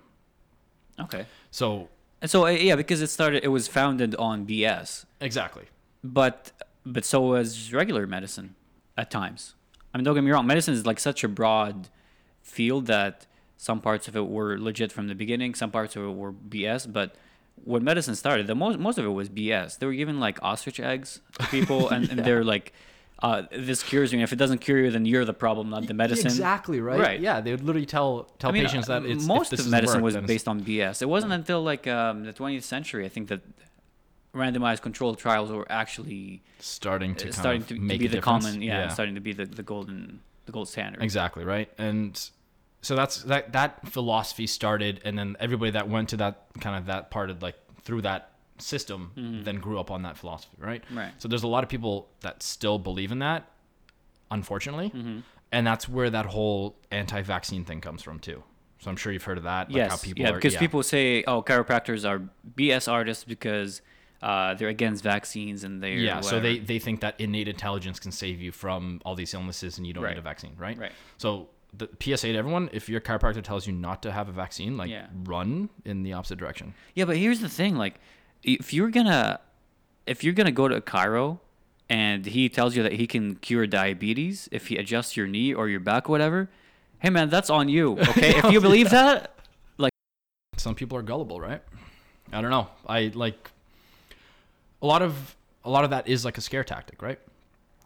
[1.00, 1.90] okay, So
[2.22, 5.66] and so uh, yeah, because it started, it was founded on BS, exactly,
[6.04, 6.52] but
[6.86, 8.56] but so was regular medicine
[8.98, 9.56] at times.
[9.94, 11.90] I mean, don't get me wrong, medicine is like such a broad
[12.42, 13.26] field that
[13.58, 16.92] some parts of it were legit from the beginning, some parts of it were BS,
[16.92, 17.16] but
[17.56, 19.80] when medicine started, the most most of it was BS.
[19.80, 22.74] They were giving like ostrich eggs to people, and, and they're like,
[23.22, 24.20] uh, "This cures you.
[24.20, 27.00] And if it doesn't cure you, then you're the problem, not the medicine." Exactly right.
[27.00, 27.20] Right.
[27.20, 30.14] Yeah, they would literally tell tell I mean, patients that it's, most of medicine work,
[30.16, 31.02] was based on BS.
[31.02, 33.42] It wasn't until like um, the 20th century, I think, that
[34.36, 38.46] randomized controlled trials were actually starting to uh, starting to, to be the difference.
[38.46, 41.02] common, yeah, starting to be the, the golden the gold standard.
[41.02, 42.30] Exactly right, and
[42.84, 46.86] so that's that that philosophy started, and then everybody that went to that kind of
[46.86, 49.12] that part of like through that system
[49.44, 50.84] then grew up on that philosophy, right?
[50.86, 50.98] Mm-hmm.
[51.00, 51.12] Right.
[51.18, 53.42] So there's a lot of people that still believe in that,
[54.32, 55.20] unfortunately, Mm-hmm.
[55.52, 58.44] and that's where that whole anti-vaccine thing comes from too.
[58.80, 59.70] So I'm sure you've heard of that.
[59.70, 62.22] Like yes, how people yeah, are, because people say, "Oh, chiropractors are
[62.58, 63.82] BS artists because
[64.22, 68.12] uh, they're against vaccines and they're yeah so they they think that innate intelligence can
[68.12, 70.12] save you from all these illnesses and you don't Right.
[70.12, 70.94] need a vaccine right Right.
[71.18, 74.78] so the psa to everyone if your chiropractor tells you not to have a vaccine
[74.78, 75.08] like Yeah.
[75.26, 76.74] run in the opposite direction.
[76.94, 77.96] Yeah, but here's the thing: like,
[78.44, 79.40] if you're gonna,
[80.06, 81.40] if you're gonna go to a chiro,
[81.90, 85.68] and he tells you that he can cure diabetes if he adjusts your knee or
[85.68, 86.50] your back, or whatever,
[87.00, 87.98] hey man, that's on you.
[88.10, 89.36] Okay, if you believe that,
[89.78, 89.92] like,
[90.58, 91.62] some people are gullible right?
[92.32, 92.68] I don't know.
[92.88, 93.52] I like
[94.82, 97.20] a lot of a lot of that is like a scare tactic right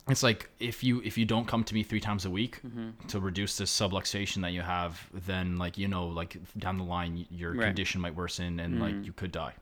[0.10, 3.08] it's like if you if you don't come to me three times a week Mm-hmm.
[3.08, 7.26] to reduce this subluxation that you have then like you know like down the line
[7.30, 7.66] your Right.
[7.68, 8.84] condition might worsen and Mm-hmm.
[8.84, 9.54] like you could die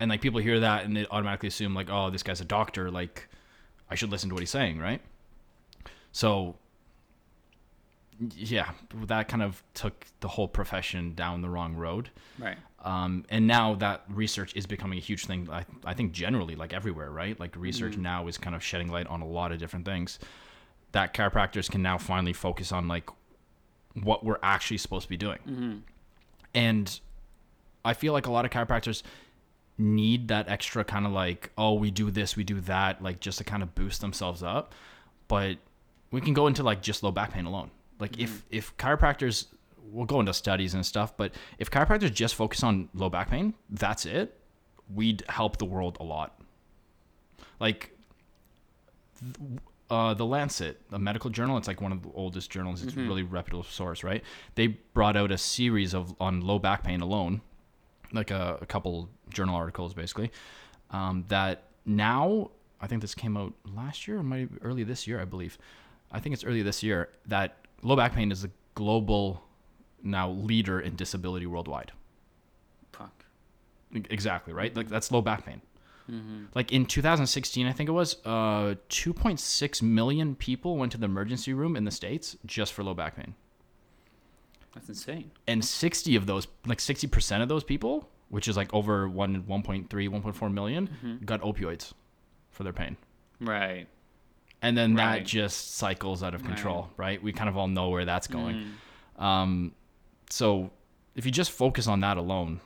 [0.00, 2.90] and like people hear that and they automatically assume like oh this guy's a doctor
[2.90, 3.28] like
[3.90, 5.00] i should listen to what he's saying right
[6.12, 6.56] so
[8.36, 8.70] yeah
[9.06, 13.74] that kind of took the whole profession down the wrong road right, um, and now
[13.76, 17.38] that research is becoming a huge thing I, I think generally like everywhere right?
[17.38, 18.02] Like research mm-hmm.
[18.02, 20.18] now is kind of shedding light on a lot of different things.
[20.90, 23.08] That chiropractors can now finally focus on like
[23.94, 25.38] what we're actually supposed to be doing.
[25.48, 25.76] Mm-hmm.
[26.54, 27.00] And
[27.84, 29.02] i feel like a lot of chiropractors
[29.76, 33.38] need that extra kind of like oh we do this we do that like just
[33.38, 34.74] to kind of boost themselves up.
[35.28, 35.58] But
[36.10, 37.70] we can go into like just low back pain alone.
[37.98, 38.56] Like if mm-hmm.
[38.56, 39.46] if chiropractors
[39.84, 43.54] we'll go into studies and stuff but if chiropractors just focus on low back pain
[43.70, 44.38] that's it
[44.94, 46.40] we'd help the world a lot
[47.60, 47.92] like
[49.92, 52.82] uh, the Lancet, a medical journal, it's like one of the oldest journals.
[52.82, 54.24] It's a really reputable source, right?
[54.54, 57.42] They brought out a series of on low back pain alone,
[58.10, 60.32] like a, a couple journal articles, basically.
[60.92, 65.20] Um, that now, I think this came out last year or might early this year,
[65.20, 65.58] I believe.
[66.10, 69.42] I think it's early this year that low back pain is a global
[70.02, 71.92] now leader in disability worldwide.
[72.92, 73.24] fuck,
[73.94, 74.74] Exactly, right?
[74.76, 75.60] Like that's low back pain.
[76.54, 81.54] Like in 2016, I think it was, uh, 2.6 million people went to the emergency
[81.54, 83.34] room in the states just for low back pain,
[84.74, 85.30] that's insane.
[85.46, 89.42] and 60 of those, like 60 percent of those people, which is like over one
[89.44, 91.92] 1.3, 1.4 million, got opioids
[92.50, 92.96] for their pain,
[93.40, 93.86] Right,
[94.60, 95.20] and then Right.
[95.20, 97.22] that just cycles out of control, right?
[97.22, 98.72] We kind of all know where that's going.
[99.18, 99.72] Um,
[100.32, 100.70] so
[101.14, 102.62] if you just focus on that alone,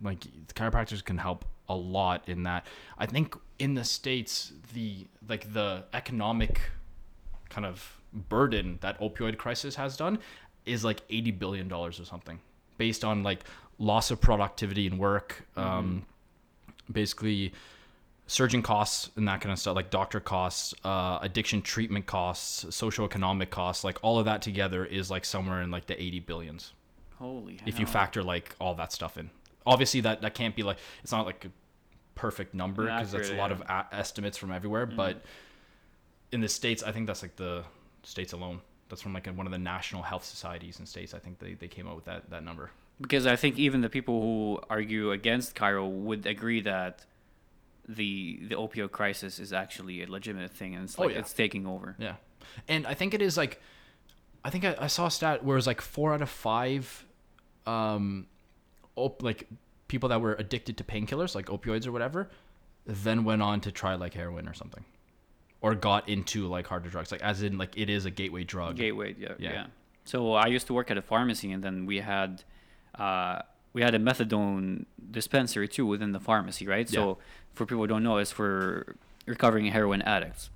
[0.00, 2.66] like the chiropractors can help a lot in that.
[2.96, 6.60] I think in the states, the like the economic
[7.48, 10.20] kind of burden that opioid crisis has done
[10.64, 12.38] is like eighty billion dollars or something,
[12.78, 13.40] based on like
[13.80, 16.06] loss of productivity in work, um,
[16.92, 17.52] basically
[18.32, 23.50] surgeon costs and that kind of stuff, like doctor costs, uh, addiction treatment costs, socioeconomic
[23.50, 26.72] costs, like all of that together is like somewhere in like the 80 billions
[27.18, 27.60] holy.
[27.66, 29.28] if you factor like all that stuff in.
[29.66, 31.50] Obviously, that that can't be like it's not like a
[32.14, 34.86] perfect number because that's a lot of a- estimates from everywhere.
[34.86, 35.22] But
[36.32, 37.64] in the states, I think that's like the
[38.02, 38.60] states alone.
[38.88, 41.12] That's from like one of the national health societies in states.
[41.14, 42.70] I think they, they came out with that that number.
[43.00, 47.04] because I think even the people who argue against chiro would agree that
[47.88, 51.18] the the opioid crisis is actually a legitimate thing and it's Oh, like yeah.
[51.18, 51.96] it's taking over.
[51.98, 52.14] Yeah,
[52.68, 53.60] and I think it is like,
[54.44, 57.04] I think I, I saw a stat where it was like four out of five,
[57.66, 58.26] um,
[58.96, 59.48] op- like
[59.88, 62.30] people that were addicted to painkillers like opioids or whatever,
[62.86, 64.84] then went on to try like heroin or something,
[65.60, 68.76] or got into like harder drugs, like as in like it is a gateway drug.
[68.76, 69.52] Gateway, yeah, Yeah.
[69.52, 69.66] yeah.
[70.04, 72.42] So I used to work at a pharmacy, and then we had
[72.98, 73.42] uh,
[73.72, 76.88] we had a methadone dispensary too within the pharmacy, right?
[76.88, 77.18] So
[77.54, 80.50] for people who don't know, it's for recovering heroin addicts.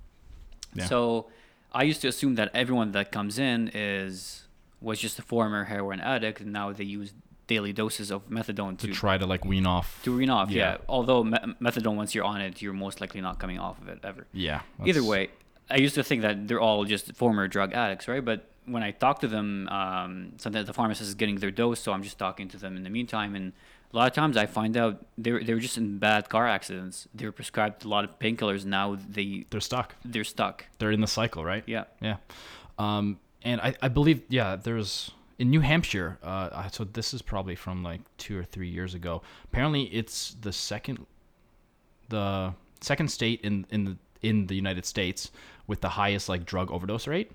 [0.73, 0.85] Yeah.
[0.85, 1.27] So
[1.73, 4.43] I used to assume that everyone that comes in is
[4.81, 7.13] was just a former heroin addict, and now they use
[7.47, 10.01] daily doses of methadone to to try to like wean off.
[10.03, 10.49] to wean off.
[10.51, 10.73] Yeah.
[10.73, 10.77] Yeah.
[10.89, 13.99] Although me- methadone, once you're on it, you're most likely not coming off of it
[14.03, 14.27] ever.
[14.33, 14.61] yeah.
[14.85, 15.29] Either way,
[15.69, 18.23] I used to think that they're all just former drug addicts, right?
[18.23, 21.91] But when I talk to them, um, sometimes the pharmacist is getting their dose, so
[21.93, 23.53] I'm just talking to them in the meantime, and
[23.93, 27.07] A lot of times I find out they're they're just in bad car accidents.
[27.17, 28.65] They're prescribed a lot of painkillers.
[28.65, 29.95] Now they They're stuck.
[30.03, 30.65] they're stuck.
[30.77, 31.63] They're in the cycle, right?
[31.65, 31.85] Yeah.
[32.01, 32.17] Yeah.
[32.77, 36.17] Um, and I, I believe, yeah, there's in New Hampshire.
[36.21, 39.21] Uh, so this is probably from like two or three years ago.
[39.45, 41.05] Apparently, it's the second,
[42.09, 45.31] the second state in in the in the United States
[45.67, 47.31] with the highest like drug overdose rate.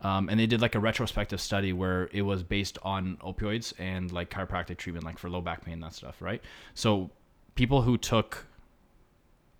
[0.00, 4.12] Um, and they did like a retrospective study where it was based on opioids and
[4.12, 6.40] like chiropractic treatment, like for low back pain, that stuff, right?
[6.74, 7.10] So
[7.56, 8.46] people who took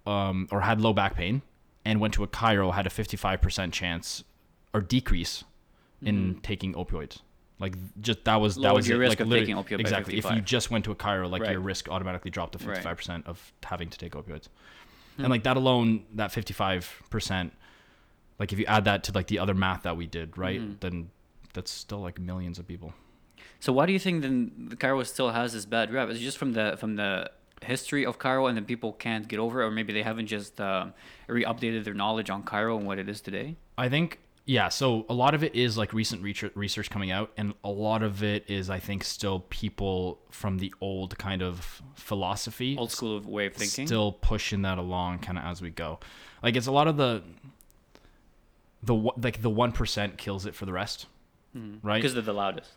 [0.07, 1.43] um, or had low back pain
[1.85, 4.23] and went to a chiro had a 55% chance
[4.73, 5.45] or decrease
[6.03, 7.19] in taking opioids.
[7.59, 8.93] Like just that was that was Mm-hmm.
[8.93, 9.07] your it.
[9.09, 10.17] risk like, of taking opioid by exactly.
[10.19, 11.51] If you just went to a chiro, like Right.
[11.51, 14.47] your risk automatically dropped to 55% of having to take opioids.
[15.17, 15.23] Hmm.
[15.25, 17.51] And like that alone, that 55%,
[18.39, 20.61] like if you add that to like the other math that we did, right?
[20.61, 20.75] Mm-hmm.
[20.81, 21.11] Then
[21.55, 22.93] that's still like millions of people.
[23.61, 26.09] So why do you think then the chiro still has this bad rep?
[26.09, 27.31] Is it just from the from the
[27.63, 30.61] history of chiro and then people can't get over it, or maybe they haven't just
[30.61, 30.95] um,
[31.27, 33.57] re-updated their knowledge on chiro and what it is today?
[33.77, 34.69] I think yeah.
[34.69, 38.03] So a lot of it is like recent research research coming out, and a lot
[38.03, 43.21] of it is I think still people from the old kind of philosophy, Old school
[43.21, 43.87] way of thinking.
[43.87, 45.99] still pushing that along kind of as we go.
[46.43, 47.23] Like it's a lot of the
[48.83, 51.07] the like the one percent kills it for the rest,
[51.53, 51.77] hmm.
[51.83, 51.97] right?
[51.97, 52.71] because they're the loudest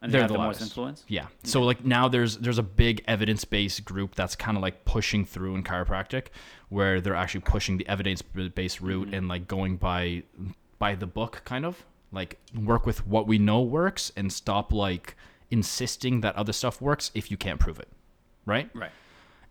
[0.00, 1.04] and They're they have the the, most influence.
[1.08, 1.26] Yeah.
[1.42, 5.24] So like now there's there's a big evidence based group that's kind of like pushing
[5.24, 6.26] through in chiropractic,
[6.68, 9.14] where they're actually pushing the evidence based route hmm.
[9.14, 10.22] and like going by
[10.78, 15.16] by the book kind of like work with what we know works and stop like
[15.50, 17.88] insisting that other stuff works if you can't prove it,
[18.46, 18.70] right?
[18.74, 18.92] Right.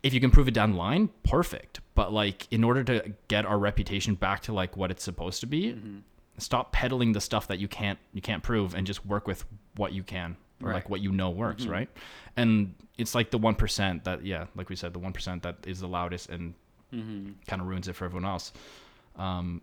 [0.03, 1.81] If you can prove it down the line, perfect.
[1.95, 5.47] But like in order to get our reputation back to like what it's supposed to
[5.47, 5.97] be, Mm-hmm.
[6.37, 9.43] stop peddling the stuff that you can't you can't prove and just work with
[9.75, 10.83] what you can or like Right.
[10.83, 10.91] Mm-hmm.
[10.91, 11.89] what you know works, right?
[12.35, 15.57] And it's like the one percent that yeah, like we said, the one percent that
[15.65, 16.53] is the loudest and
[16.93, 17.31] Mm-hmm.
[17.47, 18.53] kind of ruins it for everyone else.
[19.17, 19.61] Um,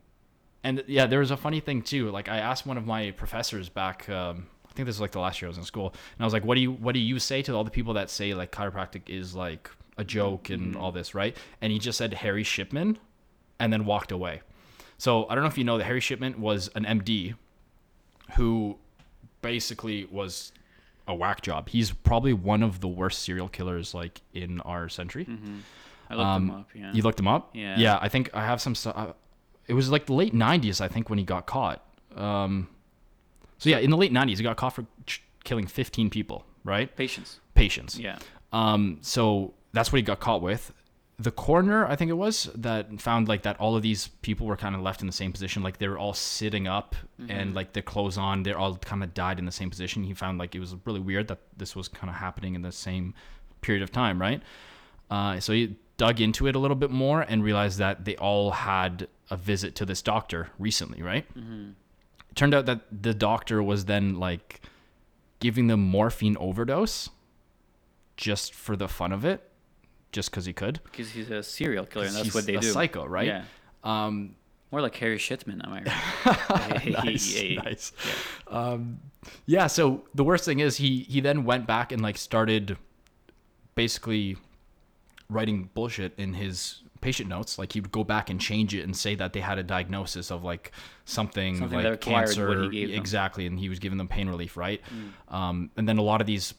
[0.62, 2.10] and yeah, there was a funny thing too.
[2.10, 4.08] Like I asked one of my professors back.
[4.08, 6.24] Um, I think this was like the last year I was in school, and I
[6.24, 8.34] was like, "What do you what do you say to all the people that say
[8.34, 12.42] like chiropractic is like a joke and all this, right?" And he just said Harry
[12.44, 12.98] Shipman,
[13.58, 14.40] and then walked away.
[14.98, 17.34] So I don't know if you know that Harry Shipman was an MD,
[18.36, 18.76] who
[19.42, 20.52] basically was
[21.06, 21.68] a whack job.
[21.68, 25.26] He's probably one of the worst serial killers like in our century.
[26.10, 26.68] I looked Um, them up.
[26.74, 26.92] Yeah.
[26.92, 27.50] You looked him up?
[27.54, 27.78] Yeah.
[27.78, 28.94] Yeah, I think I have some stuff.
[28.96, 29.12] Uh,
[29.66, 31.82] it was like the late '90s, I think, when he got caught.
[32.16, 32.68] Um,
[33.58, 36.94] so yeah, in the late '90s, he got caught for ch- killing 15 people, right?
[36.96, 37.40] Patience.
[37.54, 37.98] Patients.
[37.98, 38.18] Yeah.
[38.52, 40.72] Um, so that's what he got caught with.
[41.18, 44.56] The coroner, I think it was, that found like that all of these people were
[44.56, 46.96] kind of left in the same position, like they were all sitting up
[47.30, 48.42] and like their clothes on.
[48.42, 50.02] They're all kind of died in the same position.
[50.02, 52.72] He found like it was really weird that this was kind of happening in the
[52.72, 53.14] same
[53.60, 54.42] period of time, right?
[55.10, 58.50] Uh, so he dug into it a little bit more and realized that they all
[58.50, 61.26] had a visit to this doctor recently, right?
[61.36, 64.62] It turned out that the doctor was then like
[65.38, 67.10] giving them morphine overdose
[68.16, 69.48] just for the fun of it,
[70.14, 70.80] just because he could.
[70.84, 72.70] Because he's a serial killer, and that's what they a do.
[72.70, 73.26] psycho, right?
[73.26, 73.44] Yeah.
[73.82, 74.36] Um,
[74.70, 77.04] More like Harry Shitman, am I right?
[77.04, 77.92] nice, Hey, nice.
[78.48, 79.00] Um,
[79.44, 79.66] yeah.
[79.66, 82.76] So the worst thing is he he then went back and like started
[83.74, 84.36] basically
[85.28, 87.58] writing bullshit in his patient notes.
[87.58, 90.30] Like he would go back and change it and say that they had a diagnosis
[90.30, 90.72] of like
[91.04, 92.98] something, Something like cancer, what he gave them.
[92.98, 94.80] exactly, and he was giving them pain relief, right?
[95.28, 96.54] Um, and then a lot of these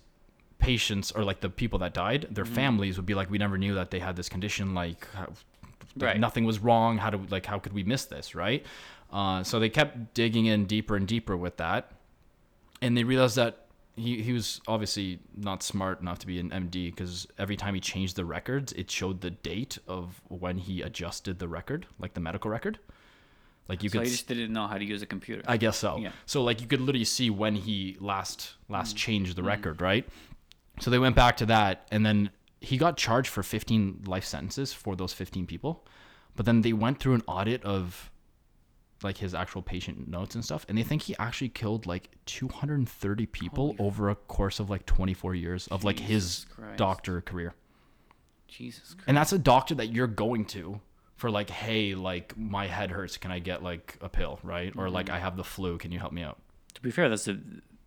[0.60, 3.76] patients or like the people that died, their families would be like, "We never knew
[3.76, 4.74] that they had this condition.
[4.74, 5.28] Like, how,
[5.98, 6.20] Right.
[6.20, 6.98] nothing was wrong.
[6.98, 8.66] How do like how could we miss this, right?"
[9.12, 11.92] Uh, so they kept digging in deeper and deeper with that,
[12.82, 13.66] and they realized that
[13.96, 17.80] he, he was obviously not smart enough to be an MD because every time he
[17.80, 22.20] changed the records, it showed the date of when he adjusted the record, like the
[22.20, 22.80] medical record.
[23.70, 25.44] Like you so could he just didn't know how to use a computer.
[25.48, 25.98] I guess so.
[25.98, 26.12] Yeah.
[26.26, 29.00] So like you could literally see when he last last Mm.
[29.00, 30.06] changed the record, right?
[30.80, 32.30] So they went back to that and then
[32.62, 35.86] he got charged for 15 life sentences for those 15 people.
[36.36, 38.12] But then they went through an audit of
[39.04, 43.26] like his actual patient notes and stuff and they think he actually killed like 230
[43.28, 46.78] people Holy over a course of like 24 years of like his Christ.
[46.78, 47.54] doctor career.
[48.48, 49.06] Jesus Christ.
[49.08, 50.80] And that's a doctor that you're going to
[51.16, 54.74] for like, hey, like my head hurts, can I get like a pill, right?
[54.78, 55.16] Or like Mm-hmm.
[55.16, 56.40] I have the flu, can you help me out?
[56.74, 57.38] To be fair, that's a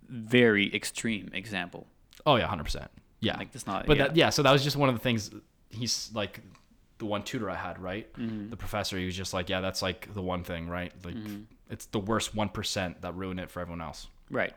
[0.09, 1.87] very extreme example.
[2.29, 2.91] Oh yeah, hundred percent.
[3.21, 3.87] Yeah, Like that's not.
[3.87, 4.03] but yeah.
[4.09, 4.31] that yeah.
[4.31, 5.31] So that was just one of the things.
[5.71, 6.41] He's like
[6.99, 8.07] the one tutor I had, right?
[8.15, 8.51] Mm-hmm.
[8.51, 8.97] The professor.
[8.99, 10.93] He was just like, yeah, that's like the one thing, right?
[11.05, 11.43] Like Mm-hmm.
[11.71, 14.07] it's the worst one percent that ruin it for everyone else.
[14.31, 14.53] Right.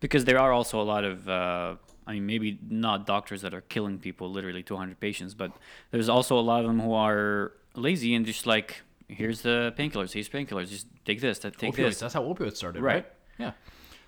[0.00, 3.62] Because there are also a lot of, uh, I mean, maybe not doctors that are
[3.62, 5.52] killing people, literally 200 patients, but
[5.92, 10.12] there's also a lot of them who are lazy and just like, here's the painkillers,
[10.12, 11.76] here's painkillers, just take this, take opioids.
[11.76, 11.98] this.
[12.00, 12.94] That's how opioids started, Right.
[12.94, 13.06] right?
[13.38, 13.52] Yeah.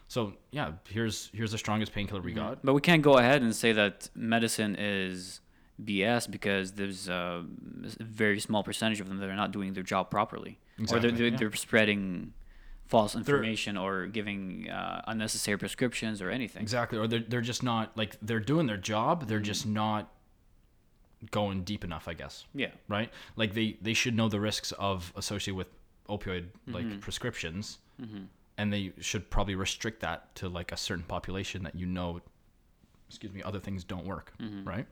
[0.09, 2.41] So yeah, here's here's the strongest painkiller we mm-hmm.
[2.41, 2.65] got.
[2.65, 5.41] But we can't go ahead and say that medicine is
[5.83, 7.45] BS because there's a
[8.01, 10.59] very small percentage of them that are not doing their job properly,
[10.91, 11.37] or they're, they're, yeah.
[11.37, 12.33] they're spreading
[12.87, 16.63] false information or giving uh, unnecessary prescriptions or anything.
[16.63, 16.99] Exactly.
[16.99, 19.27] Or they're they're just not like they're doing their job.
[19.27, 19.45] They're mm-hmm.
[19.45, 20.13] just not
[21.31, 22.45] going deep enough, I guess.
[22.55, 22.71] Yeah.
[22.89, 23.11] Right?
[23.35, 25.69] Like they they should know the risks of associated with
[26.09, 27.01] opioid like mm-hmm.
[27.01, 27.79] prescriptions.
[28.59, 32.21] And they should probably restrict that to like a certain population that you know
[33.09, 34.33] excuse me, other things don't work,
[34.65, 34.87] right?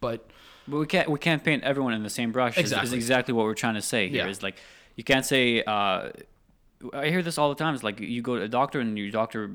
[0.00, 0.30] But
[0.66, 2.56] But we can't we can't paint everyone in the same brush.
[2.56, 2.96] Is, is Exactly.
[2.96, 4.24] exactly what we're trying to say here.
[4.24, 4.30] Yeah.
[4.30, 4.56] Is like
[4.96, 5.62] you can't say.
[5.62, 6.10] Uh,
[6.94, 7.74] I hear this all the time.
[7.74, 9.50] It's like you go to a doctor and your doctor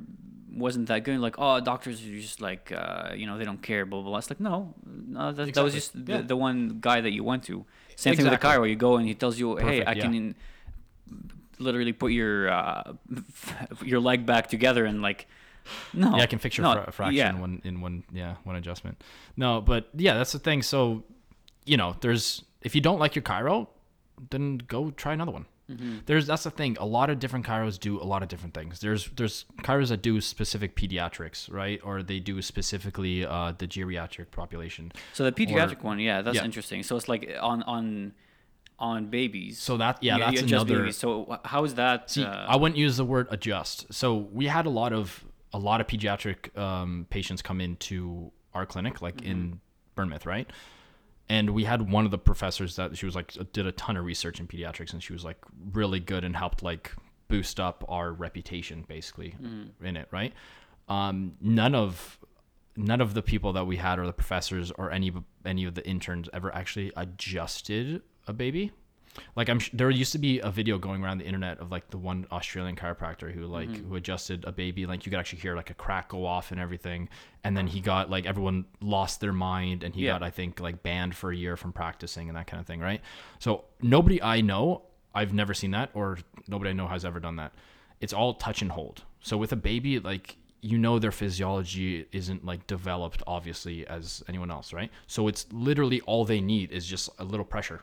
[0.54, 1.20] wasn't that good.
[1.20, 3.86] Like oh, doctors are just like uh, you know they don't care.
[3.88, 4.10] Blah blah.
[4.12, 4.18] blah.
[4.20, 6.22] It's like no, no that, that was just the, Yeah.
[6.22, 7.66] the one guy that you went to.
[7.96, 8.68] Same thing with the Exactly.
[8.68, 8.70] chiro.
[8.70, 10.02] You go and he tells you, hey, Perfect, I yeah.
[10.04, 10.36] can
[11.60, 12.94] literally put your uh,
[13.84, 15.28] your leg back together and like
[15.94, 16.16] no.
[16.16, 17.40] yeah, I can fix your no, fra- fraction yeah.
[17.40, 19.04] one in one yeah one adjustment.
[19.36, 20.62] No, but yeah, that's the thing.
[20.62, 21.04] So
[21.66, 23.68] you know, there's if you don't like your chiro,
[24.30, 25.46] then go try another one.
[25.70, 25.98] Mm-hmm.
[26.06, 26.78] There's that's the thing.
[26.80, 28.82] A lot of different chiros do a lot of different things.
[28.82, 31.80] There's there's chiros that do specific pediatrics, right?
[31.84, 34.92] Or they do specifically uh, the geriatric population.
[35.14, 36.46] So the pediatric one, yeah, that's Yeah.
[36.46, 36.84] interesting.
[36.84, 38.14] So it's like on on
[38.80, 39.60] on babies.
[39.60, 40.80] So that yeah, You- you that's adjust another.
[40.82, 40.98] babies.
[40.98, 42.10] So how is that?
[42.12, 43.94] See, uh, I wouldn't use the word adjust.
[43.94, 48.66] So we had a lot of a lot of pediatric um, patients come into our
[48.66, 49.62] clinic, like in
[49.96, 50.50] Bournemouth, right?
[51.30, 54.06] And we had one of the professors that she was like did a ton of
[54.06, 55.38] research in pediatrics, and she was like
[55.72, 56.92] really good and helped like
[57.30, 59.36] boost up our reputation basically
[59.82, 60.34] in it, right?
[60.90, 62.20] Um, none of
[62.78, 65.12] none of the people that we had or the professors or any
[65.46, 68.72] any of the interns ever actually adjusted a baby.
[69.38, 71.90] Like i'm sh- there used to be a video going around the internet of like
[71.90, 73.88] the one australian chiropractor who like Mm-hmm.
[73.88, 76.60] who adjusted a baby like you could actually hear like a crack go off and
[76.60, 77.08] everything.
[77.46, 80.14] And then he got like everyone lost their mind and he Yeah.
[80.14, 82.82] got i think like banned for a year from practicing and that kind of thing
[82.82, 83.00] right?
[83.40, 84.82] So nobody i know
[85.14, 86.18] i've never seen that or
[86.50, 87.54] nobody i know has ever done that.
[88.02, 89.04] It's all touch and hold.
[89.22, 94.52] So with a baby like you know their physiology isn't like developed obviously as anyone
[94.52, 94.92] else right?
[95.08, 97.82] So it's literally all they need is just a little pressure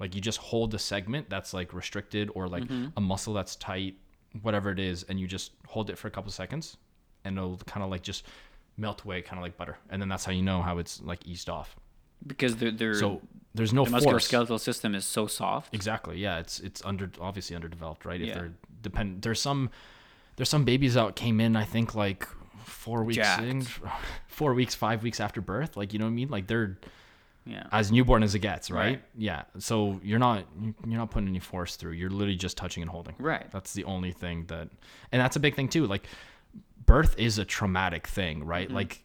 [0.00, 2.86] like you just hold the segment that's like restricted or like mm-hmm.
[2.96, 3.94] a muscle that's tight,
[4.42, 6.76] whatever it is, and you just hold it for a couple seconds
[7.24, 8.24] and it'll kind of like just
[8.76, 9.76] melt away, kind of like butter.
[9.90, 11.76] And then that's how you know how it's like eased off.
[12.26, 13.20] because they're, they're So
[13.54, 14.28] there's no the force.
[14.28, 15.74] musculoskeletal system is so soft.
[15.74, 16.18] Exactly.
[16.18, 18.20] Yeah, it's it's under obviously underdeveloped, right?
[18.20, 18.34] If Yeah.
[18.34, 19.70] they're depend there's some
[20.36, 22.26] there's some babies that came in I think like
[22.64, 23.42] 4 weeks Jacked.
[23.42, 23.66] in
[24.28, 26.28] 4 weeks, 5 weeks after birth, like you know what I mean?
[26.28, 26.78] Like they're
[27.46, 27.66] Yeah.
[27.72, 28.80] as newborn as it gets, right?
[28.86, 29.02] Right.
[29.16, 29.42] Yeah.
[29.58, 30.44] So you're not
[30.86, 31.92] you're not putting any force through.
[31.92, 33.14] You're literally just touching and holding.
[33.18, 33.50] Right.
[33.50, 34.68] That's the only thing that,
[35.10, 35.86] and that's a big thing too.
[35.86, 36.06] Like,
[36.86, 38.66] birth is a traumatic thing, right?
[38.66, 38.76] Mm-hmm.
[38.76, 39.04] Like,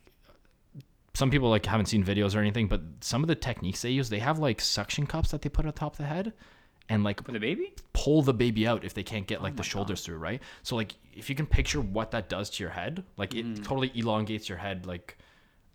[1.13, 4.09] some people like haven't seen videos or anything, but some of the techniques they use,
[4.09, 6.33] they have like suction cups that they put on top of the head,
[6.89, 7.73] and like For the baby?
[7.93, 10.41] pull the baby out if they can't Oh get like the shoulders through, right?
[10.63, 13.63] So like if you can picture what that does to your head, like it Mm.
[13.63, 15.17] totally elongates your head, like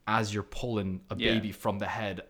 [0.06, 1.34] as you're pulling a Yeah.
[1.34, 2.20] baby from the head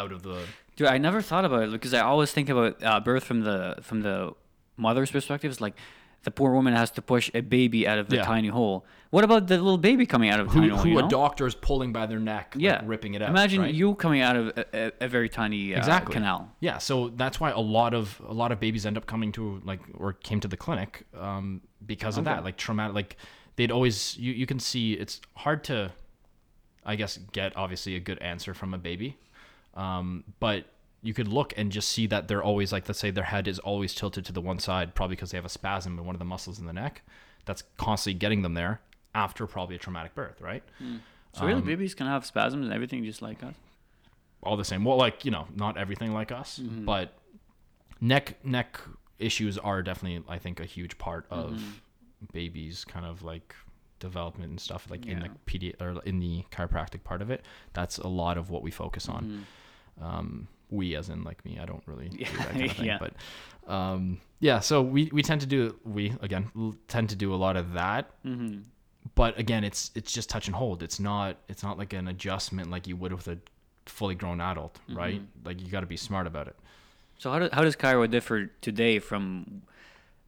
[0.00, 0.38] out of the
[0.76, 3.76] Dude, I never thought about it because I always think about uh, birth from the
[3.82, 4.32] from the
[4.76, 5.50] mother's perspective.
[5.50, 5.74] It's like
[6.22, 8.24] the poor woman has to push a baby out of the Yeah.
[8.24, 8.84] tiny hole.
[9.10, 10.82] What about the little baby coming out of the who, tiny hole?
[10.84, 11.08] who a know?
[11.08, 13.28] doctor is pulling by their neck, like, yeah, ripping it out.
[13.30, 13.74] Imagine right?
[13.74, 16.40] you coming out of a, a, a very tiny uh, exactly canal.
[16.60, 19.60] Yeah, so that's why a lot of a lot of babies end up coming to
[19.70, 22.34] like or came to the clinic um, because of Okay.
[22.36, 22.94] that, like traumatic.
[22.94, 23.16] Like
[23.56, 25.76] they'd always you you can see it's hard to,
[26.86, 29.18] I guess, get obviously a good answer from a baby,
[29.74, 30.64] um, but
[31.02, 33.58] you could look and just see that they're always like let's say their head is
[33.58, 36.18] always tilted to the one side, probably because they have a spasm in one of
[36.18, 37.02] the muscles in the neck
[37.46, 38.80] that's constantly getting them there
[39.14, 40.62] after probably a traumatic birth, right?
[40.78, 40.96] Hmm.
[41.32, 43.54] So really, um, babies can have spasms and everything just like us.
[44.42, 44.84] all the same.
[44.84, 46.84] Well, like you know, not everything like us, mm-hmm.
[46.84, 47.14] but
[48.00, 48.80] neck neck
[49.18, 51.70] issues are definitely, I think, a huge part of mm-hmm.
[52.32, 53.54] babies' kind of like
[54.00, 54.90] development and stuff.
[54.90, 55.32] Like in the Yeah.
[55.46, 59.08] pedi- or in the chiropractic part of it, that's a lot of what we focus
[59.08, 59.24] on.
[59.24, 59.42] Mm-hmm.
[60.00, 62.98] Um, we, as in like me, I don't really do that kind of thing, Yeah.
[62.98, 63.12] but
[63.72, 64.60] um, yeah.
[64.60, 66.50] So we we tend to do we again
[66.88, 68.60] tend to do a lot of that Mm-hmm.
[69.14, 72.70] but again it's it's just touch and hold it's not it's not like an adjustment
[72.70, 73.38] like you would with a
[73.86, 76.56] fully grown adult right like you got to be smart about it
[77.18, 79.62] So how, do, how does chiro differ today from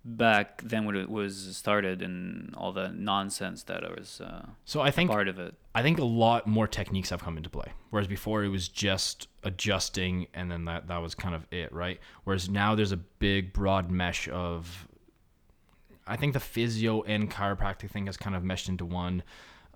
[0.04, 4.90] back then when it was started and all the nonsense that was uh, So I
[4.90, 5.54] think part of it.
[5.74, 7.72] I think a lot more techniques have come into play.
[7.90, 12.00] Whereas before it was just adjusting and then that, that was kind of it, right?
[12.24, 14.88] Whereas now there's a big broad mesh of
[16.06, 19.22] I think the physio and chiropractic thing has kind of meshed into one.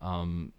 [0.03, 0.53] Um,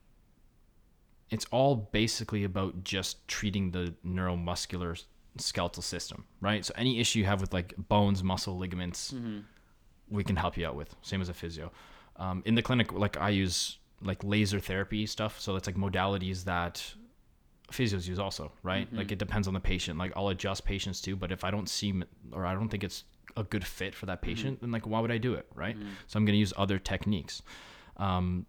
[1.29, 5.03] it's all basically about just treating the neuromuscular
[5.37, 6.65] skeletal system, right?
[6.65, 9.13] So any issue you have with like bones, muscle, ligaments,
[10.09, 10.95] we can help you out with.
[11.01, 11.71] Same as a physio.
[12.17, 15.39] Um, in the clinic, like I use like laser therapy stuff.
[15.39, 16.83] So it's like modalities that
[17.71, 18.87] physios use also, right?
[18.93, 19.97] Like it depends on the patient.
[19.99, 21.93] Like I'll adjust patients too, but if I don't see
[22.31, 23.03] or I don't think it's
[23.35, 25.75] a good fit for that patient, then like why would I do it, right?
[26.07, 27.41] So I'm going to use other techniques.
[27.97, 28.45] Um,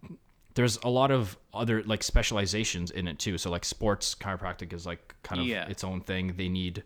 [0.55, 3.37] there's a lot of other like specializations in it too.
[3.37, 5.67] So like sports chiropractic is like kind of Yeah.
[5.67, 6.33] its own thing.
[6.37, 6.83] They need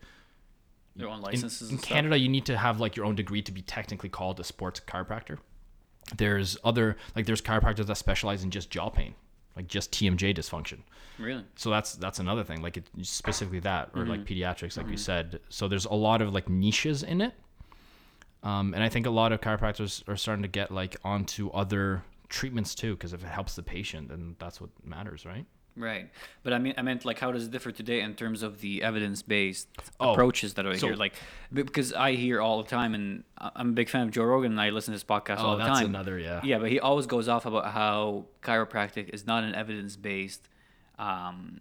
[0.95, 1.89] Their own in, licenses in stuff.
[1.89, 4.79] Canada, you need to have like your own degree to be technically called a sports
[4.79, 5.37] chiropractor.
[6.15, 9.15] There's other like there's chiropractors that specialize in just jaw pain,
[9.55, 10.79] like just TMJ dysfunction.
[11.17, 11.43] Really?
[11.55, 14.33] So that's that's another thing, like it, specifically that, or like Mm-hmm.
[14.33, 15.39] pediatrics, like you said.
[15.49, 17.33] So there's a lot of like niches in it,
[18.43, 22.03] um, and I think a lot of chiropractors are starting to get like onto other
[22.29, 25.45] treatments too, because if it helps the patient, then that's what matters, right?
[25.76, 26.09] Right.
[26.43, 28.84] But I mean, I meant like, how does it differ today in terms of the
[28.84, 29.67] evidence-based
[29.99, 30.95] Oh, approaches that I so- hear?
[30.95, 31.13] Like,
[31.51, 34.61] because I hear all the time, and I'm a big fan of Joe Rogan, and
[34.61, 35.89] I listen to his podcast all the Oh, that's time.
[35.89, 36.41] another yeah.
[36.43, 40.47] Yeah, but he always goes off about how chiropractic is not an evidence-based,
[40.99, 41.59] um,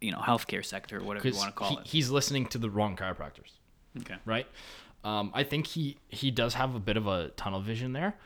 [0.00, 1.86] you know, healthcare sector, or whatever you want to call he, it.
[1.86, 3.52] he's listening to the wrong chiropractors.
[4.00, 4.16] Okay.
[4.24, 4.46] right?
[5.04, 8.16] Um, I think he he does have a bit of a tunnel vision there.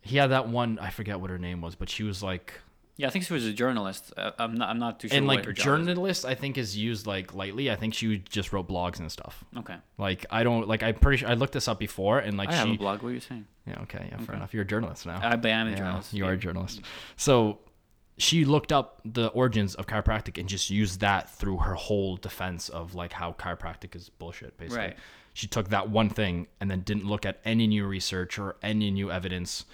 [0.00, 2.60] He had that one I forget what her name was, but she was like
[2.96, 4.12] Yeah, I think she was a journalist.
[4.16, 4.68] Uh, I'm not.
[4.68, 5.18] I'm not too sure.
[5.18, 5.64] and like her job is.
[5.64, 7.70] journalist I think is used like lightly.
[7.70, 9.42] I think she just wrote blogs and stuff.
[9.58, 9.76] Okay.
[9.98, 12.54] Like I don't like I'm pretty sure I looked this up before and like I
[12.54, 13.02] have she a blog.
[13.02, 13.46] What are you saying?
[13.66, 15.18] yeah okay yeah fair enough you're a journalist now.
[15.22, 16.12] I, I am a Yeah, journalist.
[16.12, 16.82] You are a journalist.
[17.16, 17.58] So
[18.16, 22.68] she looked up the origins of chiropractic and just used that through her whole defense
[22.68, 24.78] of like how chiropractic is bullshit, basically.
[24.78, 24.96] Right.
[25.32, 28.92] She took that one thing and then didn't look at any new research or any
[28.92, 29.64] new evidence.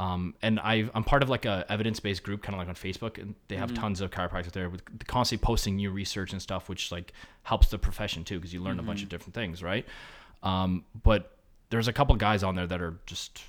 [0.00, 3.18] Um, and I, I'm part of like a evidence-based group, kind of like on Facebook,
[3.20, 6.90] and they have tons of chiropractors there with constantly posting new research and stuff, which
[6.90, 9.84] like helps the profession too, because you learn a bunch of different things, right?
[10.42, 11.36] Um, but
[11.68, 13.42] there's a couple guys on there that are just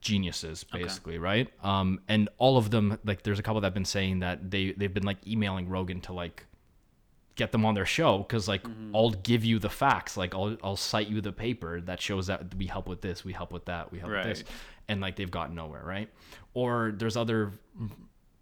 [0.00, 1.48] geniuses basically right?
[1.64, 4.70] Um and all of them like there's a couple that have been saying that they
[4.72, 6.46] they've been like emailing rogan to like
[7.34, 10.76] get them on their show because like i'll give you the facts like I'll, I'll
[10.76, 13.90] cite you the paper that shows that we help with this we help with that
[13.90, 14.42] we help with this.
[14.42, 14.50] Right.
[14.88, 16.08] And like they've gotten nowhere right
[16.54, 17.52] or there's other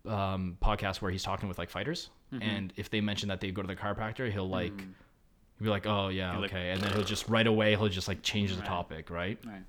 [0.06, 2.42] um podcasts where he's talking with like fighters mm-hmm.
[2.42, 4.92] and if they mention that they go to the chiropractor he'll like mm.
[5.58, 8.08] he'll be like oh yeah like- okay and then he'll just right away he'll just
[8.08, 8.68] like change the Right.
[8.68, 9.62] topic right Right.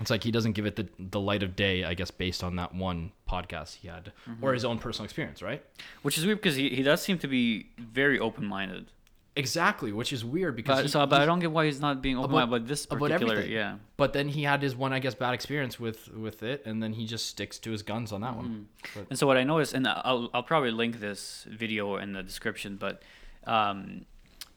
[0.00, 2.56] it's like he doesn't give it the, the light of day, I guess, based on
[2.56, 4.52] that one podcast he had or mm-hmm.
[4.54, 5.62] his own personal experience, right?
[6.02, 8.90] Which is weird because he, he does seem to be very open-minded.
[9.36, 12.00] Exactly, which is weird because But he- so, but I don't get why he's not
[12.00, 13.32] being open About- about, about this about particular.
[13.34, 13.52] everything.
[13.52, 13.78] Yeah.
[13.96, 16.92] But then he had his one, I guess, bad experience with with it, and then
[16.92, 18.68] he just sticks to his guns on that one.
[18.94, 22.22] But, And so what I noticed, and I'll I'll probably link this video in the
[22.22, 23.02] description, but
[23.46, 24.04] um,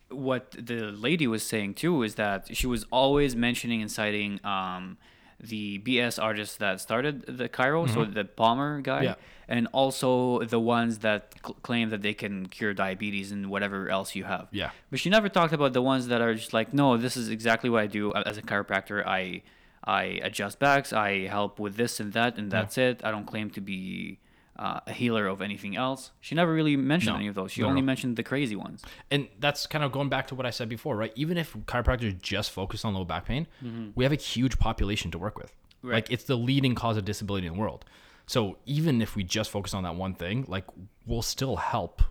[0.09, 4.97] what the lady was saying too is that she was always mentioning and citing um,
[5.39, 9.03] the BS artists that started the chiro, so the Palmer guy, Mm-hmm.
[9.05, 9.15] Yeah.
[9.55, 14.15] and also the ones that cl- claim that they can cure diabetes and whatever else
[14.15, 14.47] you have.
[14.51, 14.71] Yeah.
[14.89, 17.69] But she never talked about the ones that are just like, no, this is exactly
[17.69, 19.05] what I do as a chiropractor.
[19.05, 19.43] I
[19.83, 20.91] I adjust backs.
[20.91, 23.01] I help with this and that, and that's it.
[23.05, 24.19] I don't claim to be
[24.59, 26.11] uh, a healer of anything else.
[26.19, 27.17] She never really mentioned No.
[27.19, 27.51] any of those.
[27.51, 27.85] She No, only no.
[27.85, 28.83] mentioned the crazy ones.
[29.11, 31.13] and that's kind of going back to what I said before, right?
[31.15, 33.47] Even if chiropractors just focus on low back pain,
[33.95, 35.53] we have a huge population to work with.
[35.83, 35.93] Right.
[35.95, 37.85] Like it's the leading cause of disability in the world.
[38.25, 40.65] So even if we just focus on that one thing, like
[41.05, 42.01] we'll still help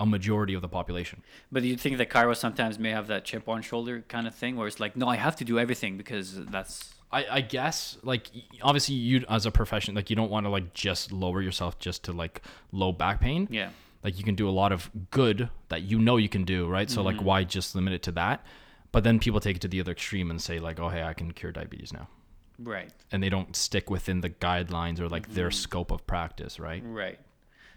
[0.00, 1.22] a majority of the population.
[1.52, 4.34] But do you think that chiro sometimes may have that chip on shoulder kind of
[4.34, 7.96] thing, where it's like, no, I have to do everything because that's I, I guess
[8.02, 8.30] like
[8.62, 12.04] obviously you as a profession like you don't want to like just lower yourself just
[12.04, 12.42] to like
[12.72, 13.48] low back pain.
[13.50, 13.70] yeah,
[14.04, 16.90] Like you can do a lot of good that you know you can do, right?
[16.90, 17.24] So like mm-hmm.
[17.24, 18.44] why just limit it to that?
[18.92, 21.12] But then people take it to the other extreme and say like, "Oh, hey, I
[21.12, 22.08] can cure diabetes now."
[22.58, 25.54] right, And they don't stick within the guidelines or like their mm-hmm.
[25.54, 26.82] scope of practice, right?
[26.84, 27.18] right.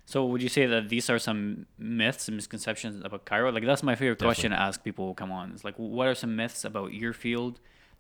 [0.06, 3.54] So would you say that these are some myths and misconceptions about chiro?
[3.54, 5.52] Like that's my favorite question to ask people who come on.
[5.52, 7.60] It's like, what are some myths about your field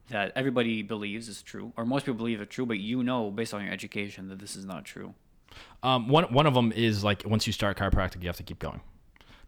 [0.10, 3.54] that everybody believes is true, or most people believe are true, but you know based
[3.54, 5.14] on your education that this is not true?
[5.84, 8.60] Um, one one of them is like once you start chiropractic, you have to keep
[8.60, 8.82] going.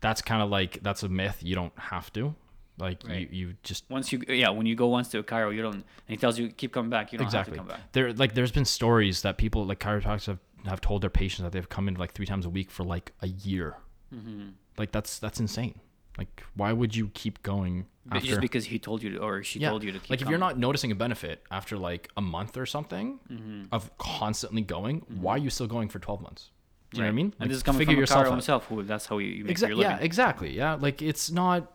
[0.01, 1.37] That's kind of like that's a myth.
[1.41, 2.35] You don't have to.
[2.77, 3.29] Like Right.
[3.31, 5.75] you, you just Once you yeah, when you go once to a chiro, you don't.
[5.75, 7.11] And he tells you keep coming back.
[7.11, 7.57] You don't exactly.
[7.57, 7.91] have to come back.
[7.93, 11.51] There, like, there's been stories that people like chiropractors have, have told their patients that
[11.51, 13.77] they've come in like three times a week for like a year.
[14.13, 14.49] Mm-hmm.
[14.77, 15.79] Like that's that's insane.
[16.17, 18.27] Like, why would you keep going after?
[18.27, 20.09] just because he told you to, or she yeah, told you to keep.
[20.11, 23.63] like if you're not noticing a benefit after like a month or something Mm-hmm.
[23.71, 26.49] of constantly going, why are you still going for 12 months?
[26.91, 27.15] Do you know what I Right.
[27.15, 27.25] mean?
[27.25, 29.51] And Like, this is coming figure from yourself himself, who that's how you, you make
[29.51, 29.69] Exactly.
[29.77, 29.97] your living.
[29.97, 30.55] Yeah, exactly.
[30.55, 31.71] Yeah, like it's not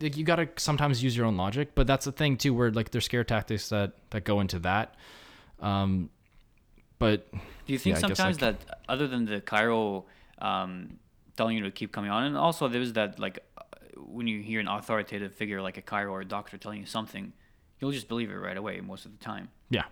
[0.00, 2.90] like you gotta sometimes use your own logic, but that's the thing too, where like
[2.90, 4.94] there's scare tactics that that go into that.
[5.60, 6.10] Um,
[6.98, 8.56] but Do you think Yeah, sometimes that
[8.88, 10.04] other than the chiro
[10.40, 10.98] um,
[11.36, 13.38] telling you to keep coming on, and also there's that like
[14.06, 17.32] when you hear an authoritative figure like a chiro or a doctor telling you something,
[17.80, 19.48] you'll just believe it right away most of the time.
[19.70, 19.84] yeah,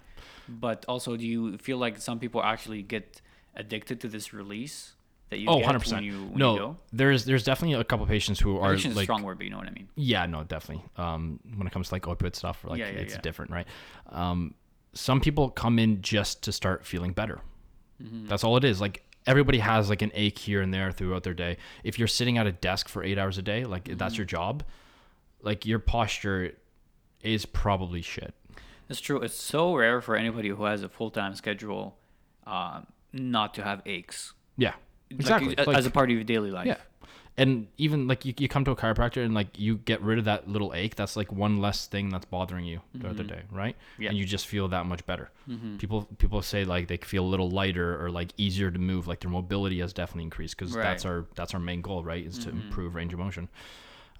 [0.49, 3.21] But also, do you feel like some people actually get
[3.55, 4.93] addicted to this release
[5.31, 8.39] that you oh, get 100 when you when No, there's there's definitely a couple patients
[8.39, 9.89] who are Addiction a like strong word, but you know what I mean.
[9.97, 10.85] Yeah, no, definitely.
[10.97, 13.21] Um, when it comes to like opioid stuff, like Yeah, yeah, it's yeah.
[13.23, 13.67] different, right?
[14.11, 14.55] Um,
[14.93, 17.41] some people come in just to start feeling better.
[18.03, 18.29] Mm-hmm.
[18.29, 18.81] That's all it is.
[18.81, 21.57] Like everybody has like an ache here and there throughout their day.
[21.85, 23.97] If you're sitting at a desk for eight hours a day, like Mm-hmm.
[23.99, 24.63] that's your job,
[25.43, 26.53] like your posture
[27.23, 28.35] is probably shit.
[28.89, 29.21] It's true.
[29.21, 31.97] It's so rare for anybody who has a full time schedule
[32.47, 34.33] uh, not to have aches.
[34.57, 34.75] Yeah,
[35.11, 35.55] exactly.
[35.59, 36.67] a- Like- as a part of your daily life.
[36.67, 36.77] Yeah.
[37.39, 40.25] And even like you, you come to a chiropractor and like you get rid of
[40.25, 40.95] that little ache.
[40.97, 43.75] That's like one less thing that's bothering you throughout the day, right?
[43.93, 44.03] Mm-hmm.
[44.03, 44.09] Yeah.
[44.09, 45.31] And you just feel that much better.
[45.47, 45.77] Mm-hmm.
[45.77, 49.07] People people say like they feel a little lighter or like easier to move.
[49.07, 52.25] Like their mobility has definitely increased because that's our that's our main goal, right?
[52.25, 52.65] Is to Mhm.
[52.65, 53.49] improve range of motion.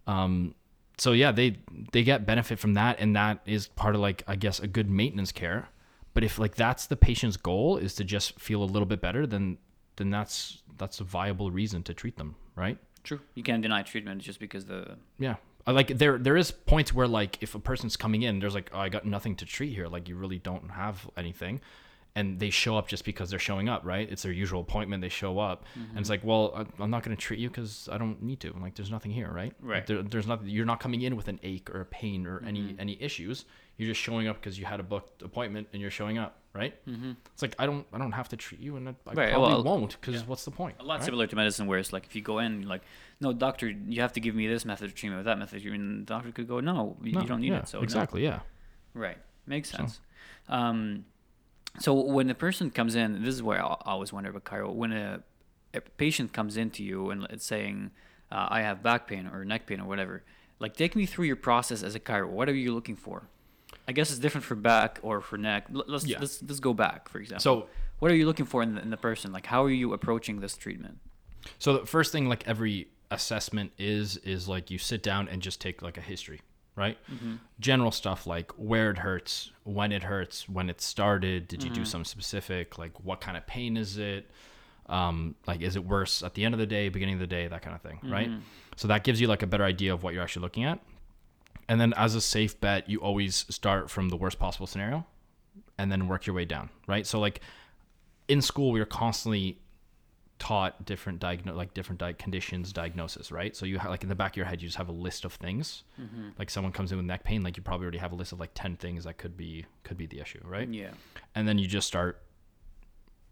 [0.07, 0.55] Um,
[0.99, 1.57] so yeah, they
[1.93, 4.91] they get benefit from that, and that is part of like I guess a good
[4.91, 5.69] maintenance care.
[6.13, 9.27] But if like that's the patient's goal is to just feel a little bit better,
[9.27, 9.59] then
[9.97, 12.77] then that's that's a viable reason to treat them, right?
[13.07, 13.21] True.
[13.35, 15.37] You can't deny treatment just because the Yeah.
[15.69, 18.71] I like there there is points where like if a person's coming in, there's like,
[18.75, 19.89] oh, I got nothing to treat here.
[19.89, 21.61] Like you really don't have anything.
[22.19, 24.11] And they show up just because they're showing up, right?
[24.11, 25.03] It's their usual appointment.
[25.03, 25.99] They show up, and Mm-hmm.
[25.99, 28.49] it's like, well, I'm not going to treat you because I don't need to.
[28.55, 29.53] I'm Like, there's nothing here, right?
[29.61, 29.87] Like, Right.
[29.87, 30.49] there, there's nothing.
[30.49, 32.81] You're not coming in with an ache or a pain or any Mm-hmm.
[32.85, 33.45] any issues.
[33.79, 36.75] You're just showing up because you had a booked appointment and you're showing up, right?
[36.87, 37.13] mm-hmm.
[37.35, 39.53] It's like I don't I don't have to treat you, and I, I Right, probably
[39.55, 40.27] well, won't because yeah.
[40.27, 40.77] what's the point?
[40.81, 41.05] a lot right?
[41.05, 42.83] similar to medicine, where it's like if you go in, like,
[43.21, 45.57] no, doctor, you have to give me this method of treatment with that method.
[45.57, 47.69] of treatment." the doctor could go, no, you, No, you don't need yeah, it.
[47.69, 48.41] So no." exactly, yeah.
[48.95, 49.19] Right.
[49.47, 50.01] Makes So- sense.
[50.49, 51.05] Um,
[51.79, 54.73] so when a person comes in, this is where I always wonder about chiro.
[54.73, 55.23] When a,
[55.75, 57.91] a patient comes into you and it's saying,
[58.33, 60.23] uh, "I have back pain or neck pain or whatever,"
[60.59, 62.29] like take me through your process as a chiro.
[62.29, 63.29] What are you looking for?
[63.89, 65.67] I guess it's different for back or for neck.
[65.71, 66.19] Let's Yeah.
[66.21, 67.43] let's, let's go back, for example.
[67.43, 67.67] So
[67.99, 69.33] what are you looking for in the, in the person?
[69.33, 70.99] Like, how are you approaching this treatment?
[71.59, 75.61] So the first thing like every assessment is is like you sit down and just
[75.61, 76.41] take like a history,
[76.75, 76.99] right?
[77.13, 77.35] Mm-hmm.
[77.61, 81.83] General stuff like where it hurts, when it hurts, when it started, did you do
[81.83, 81.85] mm-hmm.
[81.85, 84.31] some specific like what kind of pain is it?
[84.89, 87.47] Um, like is it worse at the end of the day, beginning of the day,
[87.47, 88.29] that kind of thing, right?
[88.29, 88.41] Mm-hmm.
[88.77, 90.81] So that gives you like a better idea of what you're actually looking at.
[91.69, 95.05] And then as a safe bet, you always start from the worst possible scenario
[95.79, 97.07] and then work your way down, right?
[97.07, 97.41] So like
[98.29, 99.59] in school we are constantly
[100.39, 103.57] taught different diagno- like different di- conditions diagnosis right?
[103.57, 105.25] So you have like in the back of your head you just have a list
[105.25, 105.85] of things.
[106.01, 106.31] Mm-hmm.
[106.39, 108.41] Like someone comes in with neck pain like you probably already have a list of
[108.41, 110.69] like 10 things that could be could be the issue right?
[110.69, 110.91] Yeah.
[111.35, 112.23] and then you just start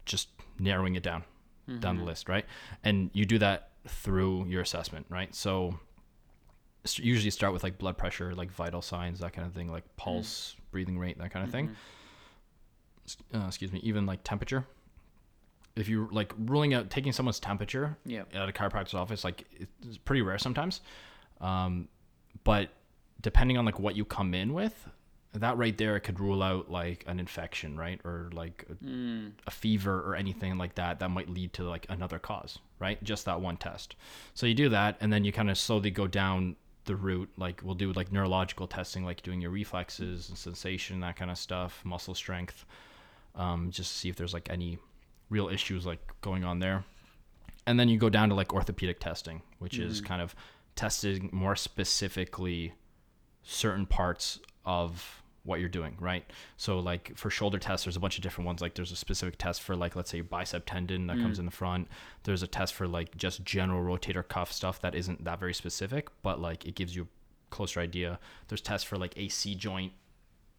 [0.05, 0.29] just
[0.59, 1.23] narrowing it down
[1.67, 2.09] down the mm-hmm.
[2.09, 2.45] list right?
[2.83, 5.33] And you do that through your assessment right?
[5.33, 5.79] So
[6.97, 10.55] usually start with like blood pressure like vital signs that kind of thing like pulse
[10.71, 11.69] breathing rate that kind of thing
[13.33, 14.65] uh, excuse me even like temperature.
[15.75, 18.23] If you like ruling out taking someone's temperature Yeah.
[18.33, 19.43] at a chiropractor's office like
[19.83, 20.81] it's pretty rare sometimes.
[21.41, 21.87] Um,
[22.43, 22.69] but
[23.21, 24.87] depending on like what you come in with
[25.33, 27.99] that right there could rule out like an infection right?
[28.05, 29.33] Or like a, Mm.
[29.45, 33.03] a fever or anything like that that might lead to like another cause right?
[33.03, 33.95] Just that one test.
[34.33, 36.55] So you do that and then you kind of slowly go down
[36.85, 41.15] the route like we'll do like neurological testing like doing your reflexes and sensation that
[41.15, 42.65] kind of stuff muscle strength
[43.35, 44.77] um, just to see if there's like any
[45.29, 46.85] real issues like going on there.
[47.67, 50.35] And then you go down to like orthopedic testing which is kind of
[50.75, 52.73] testing more specifically
[53.43, 56.25] certain parts of what you're doing, right?
[56.57, 58.61] So like for shoulder tests, there's a bunch of different ones.
[58.61, 61.41] Like there's a specific test for like let's say bicep tendon that comes mm.
[61.41, 61.87] in the front.
[62.23, 66.09] There's a test for like just general rotator cuff stuff that isn't that very specific,
[66.23, 67.07] but like it gives you a
[67.55, 68.19] closer idea.
[68.47, 69.93] There's tests for like AC joint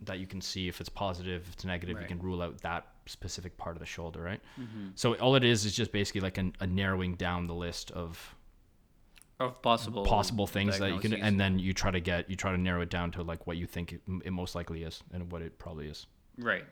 [0.00, 2.02] that you can see if it's positive, if it's negative, Right.
[2.02, 4.40] you can rule out that specific part of the shoulder, right?
[4.60, 4.88] Mm-hmm.
[4.94, 8.35] So all it is is just basically like an, a narrowing down the list of
[9.38, 12.50] of possible possible things that you can, and then you try to get you try
[12.52, 15.30] to narrow it down to like what you think it, it most likely is and
[15.30, 16.06] what it probably is.
[16.38, 16.64] right.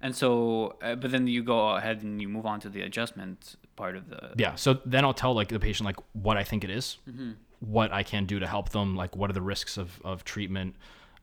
[0.00, 3.54] And so, uh, but then you go ahead and you move on to the adjustment
[3.76, 4.32] part of the.
[4.36, 4.54] Yeah.
[4.56, 7.32] So then I'll tell like the patient like what I think it is, Mm-hmm.
[7.60, 10.74] what I can do to help them, like what are the risks of of treatment,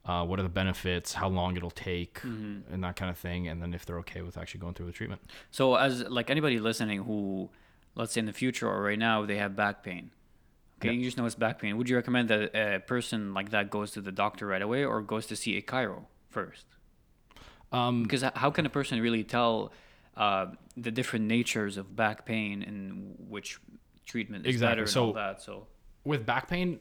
[0.06, 2.74] uh, what are the benefits, how long it'll take, Mm-hmm.
[2.74, 4.94] and that kind of thing, and then if they're okay with actually going through the
[4.94, 5.22] treatment.
[5.52, 7.50] So, as like anybody listening who,
[7.96, 10.12] let's say in the future or right now, they have back pain.
[10.82, 11.78] Okay, you just know it's back pain.
[11.78, 15.02] Would you recommend that a person like that goes to the doctor right away or
[15.02, 16.66] goes to see a chiro first?
[17.72, 19.72] Um, Because how can a person really tell
[20.16, 23.60] uh, the different natures of back pain and which
[24.06, 24.72] treatment is Exactly.
[24.72, 25.42] better and So- all that?
[25.42, 25.68] So,
[26.06, 26.80] with back pain,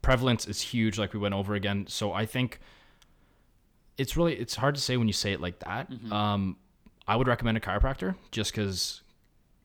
[0.00, 1.86] prevalence is huge, like we went over again.
[1.88, 2.60] So I think
[3.98, 5.90] it's really it's hard to say when you say it like that.
[5.90, 6.12] Mm-hmm.
[6.12, 6.56] Um,
[7.06, 9.02] I would recommend a chiropractor just because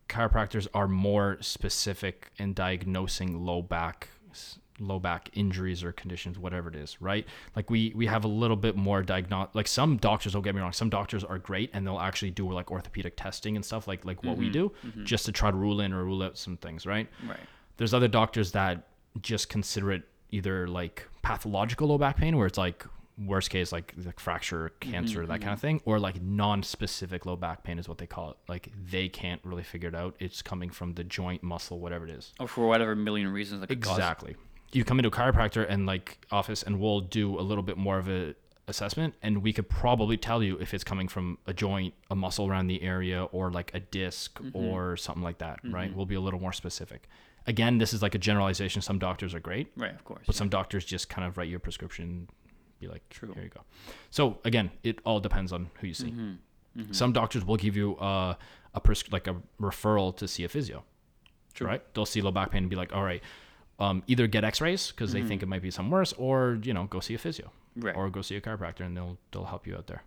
[0.07, 4.09] chiropractors are more specific in diagnosing low back
[4.79, 7.25] low back injuries or conditions whatever it is right?
[7.55, 10.61] Like we we have a little bit more diagno like some doctors don't get me
[10.61, 14.05] wrong some doctors are great and they'll actually do like orthopedic testing and stuff like
[14.05, 14.53] like what we mm-hmm.
[14.53, 15.05] do mm-hmm.
[15.05, 17.07] just to try to rule in or rule out some things right?
[17.27, 17.39] Right.
[17.77, 18.87] there's other doctors that
[19.21, 22.85] just consider it either like pathological low back pain where it's like
[23.17, 25.67] worst case like, like fracture mm-hmm, cancer that kind of mm-hmm.
[25.67, 28.37] thing or like non-specific low back pain is what they call it.
[28.47, 30.15] Like they can't really figure it out.
[30.19, 32.33] It's coming from the joint muscle whatever it is.
[32.39, 34.35] Or for whatever million reasons that could cause exactly.
[34.71, 37.97] You come into a chiropractor and like office and we'll do a little bit more
[37.97, 38.35] of a
[38.69, 42.47] assessment and we could probably tell you if it's coming from a joint a muscle
[42.47, 44.55] around the area or like a disk mm-hmm.
[44.55, 45.95] or something like that right?
[45.95, 47.07] We'll be a little more specific.
[47.47, 48.81] Again this is like a generalization.
[48.81, 50.23] Some doctors are great Right, of course.
[50.27, 52.27] but some doctors just kind of write you a prescription
[52.79, 53.33] be like True.
[53.33, 53.61] here you go
[54.09, 56.11] so again it all depends on who you see
[56.77, 56.91] Mm-hmm.
[56.93, 58.35] some doctors will give you uh,
[58.75, 60.83] a pres- like a referral to see a physio
[61.55, 61.67] True.
[61.67, 63.23] right they'll see low back pain and be like all right
[63.79, 66.83] um, either get x-rays because they think it might be something worse or you know
[66.85, 67.47] go see a physio
[67.77, 67.85] Mm-hmm.
[67.87, 67.95] Right.
[67.95, 70.01] or go see a chiropractor and they'll they'll help you out there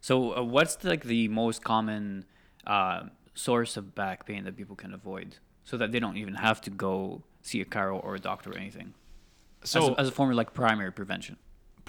[0.00, 2.24] So, uh, what's like the most common
[2.66, 3.04] uh,
[3.34, 6.70] source of back pain that people can avoid, so that they don't even have to
[6.70, 8.94] go see a chiro or a doctor or anything?
[9.62, 11.36] so as, as a form of like primary prevention.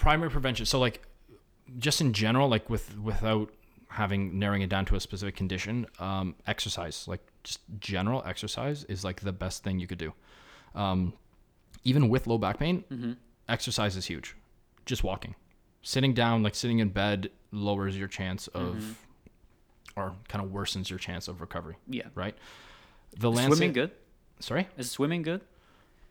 [0.02, 0.96] Primary prevention so like
[1.78, 3.48] just in general like with without
[3.88, 9.04] having narrowing it down to a specific condition um, exercise like just general exercise is
[9.04, 10.12] like the best thing you could do.
[10.74, 11.12] Um,
[11.84, 13.16] even with low back pain
[13.48, 14.34] exercise is huge.
[14.86, 15.34] Just walking.
[15.82, 18.98] Sitting down like sitting in bed lowers your chance of
[19.96, 22.08] or kind of worsens your chance of recovery Yeah.
[22.14, 22.36] right?
[23.18, 23.90] The Is Lancet, swimming good?
[24.40, 24.68] sorry?
[24.78, 25.40] Is swimming good?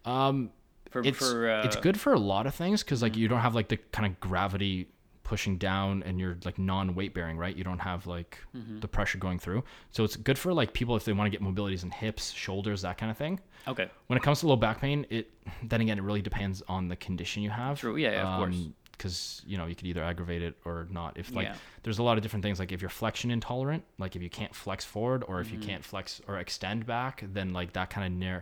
[0.06, 0.50] um
[0.92, 3.40] For, it's for, uh, it's good for a lot of things because like you don't
[3.40, 4.88] have like the kind of gravity
[5.24, 8.38] pushing down and you're like non-weight bearing right you don't have like
[8.82, 11.42] the pressure going through so it's good for like people if they want to get
[11.42, 13.90] mobilities in hips shoulders that kind of thing Okay.
[14.08, 15.32] when it comes to low back pain it
[15.64, 17.96] then again it really depends on the condition you have True.
[17.96, 18.58] Yeah, yeah, of course.
[18.92, 21.56] because you know you could either aggravate it or not if like Yeah.
[21.84, 24.54] there's a lot of different things like if you're flexion intolerant like if you can't
[24.54, 25.62] flex forward or if Mm-hmm.
[25.62, 28.42] you can't flex or extend back then like that kind of narrow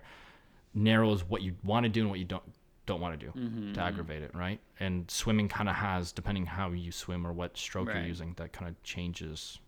[0.73, 2.43] narrows what you want to do and what you don't
[2.85, 6.45] don't want to do Mm-hmm, to aggravate it right and swimming kind of has depending
[6.45, 7.97] how you swim or what stroke Right.
[7.97, 9.59] you're using that kind of changes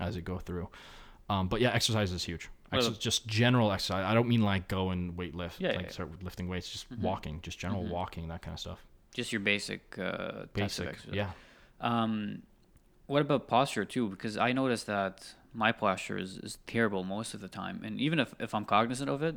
[0.00, 0.68] as you go through
[1.28, 4.66] um, but yeah exercise is huge Well- Exer- just general exercise i don't mean like
[4.68, 5.82] go and weight lift Yeah, like yeah.
[5.82, 5.90] Mm-hmm.
[5.92, 8.84] start lifting weights just walking just general walking that kind of stuff
[9.14, 11.14] Just your basic uh, basic exercise.
[11.14, 11.30] yeah
[11.80, 12.42] Um,
[13.06, 14.08] what about posture too?
[14.08, 18.18] Because I noticed that my posture is, is terrible most of the time, and even
[18.20, 19.34] if, if I'm cognizant of it,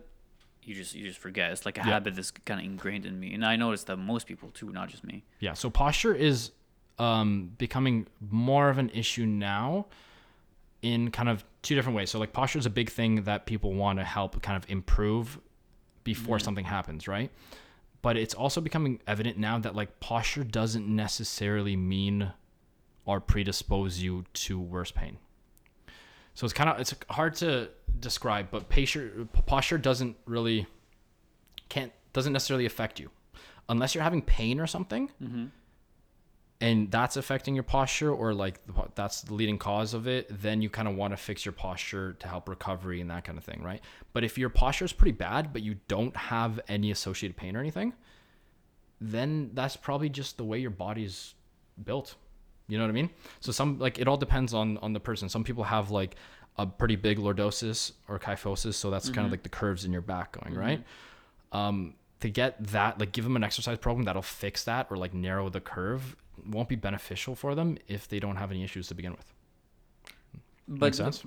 [0.65, 1.51] you just you just forget.
[1.51, 1.93] It's like a Yeah.
[1.93, 4.89] habit that's kind of ingrained in me, and I noticed that most people too, not
[4.89, 5.23] just me.
[5.39, 6.51] Yeah, so posture is
[6.97, 9.87] um, becoming more of an issue now
[10.81, 12.09] in kind of two different ways.
[12.09, 15.39] So, like, posture is a big thing that people want to help kind of improve
[16.03, 17.31] before something happens, right?
[18.01, 22.31] But it's also becoming evident now that, like, posture doesn't necessarily mean
[23.03, 25.17] or predispose you to worse pain.
[26.33, 27.69] So it's kind of it's hard to
[27.99, 30.67] describe, but posture posture doesn't really
[31.69, 33.09] can't doesn't necessarily affect you.
[33.67, 35.45] Unless you're having pain or something mm-hmm.
[36.61, 40.61] and that's affecting your posture or like the- that's the leading cause of it then
[40.61, 43.43] you kind of want to fix your posture to help recovery and that kind of
[43.43, 43.81] thing right?
[44.13, 47.59] But if your posture is pretty bad but you don't have any associated pain or
[47.59, 47.93] anything
[49.01, 51.33] then that's probably just the way your body's
[51.83, 52.15] built.
[52.67, 53.09] You know what i mean?
[53.39, 55.29] So some like it all depends on on the person.
[55.29, 56.15] Some people have like
[56.57, 60.01] a pretty big lordosis or kyphosis so that's kind of like the curves in your
[60.01, 60.83] back going right
[61.51, 65.13] um, to get that, like give them an exercise program that'll fix that or like
[65.13, 66.15] narrow the curve
[66.49, 69.25] won't be beneficial for them if they don't have any issues to begin with.
[70.67, 71.23] But Make sense?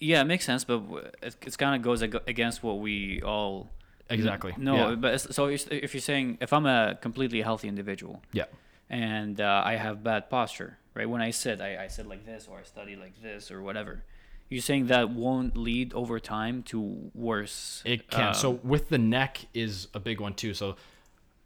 [0.00, 0.82] Yeah, it makes sense, but
[1.22, 3.70] it, it kind of goes ag- against what we all
[4.10, 4.54] Exactly.
[4.58, 4.94] No, Yeah.
[4.96, 8.46] but so if if you're saying if I'm a completely healthy individual Yeah.
[8.90, 11.08] and uh, I have bad posture, right?
[11.08, 14.02] When I sit, I, I sit like this or I study like this or whatever.
[14.48, 17.82] You're saying that won't lead over time to worse.
[17.86, 18.34] It can.
[18.34, 20.52] so with the neck is a big one too.
[20.54, 20.76] So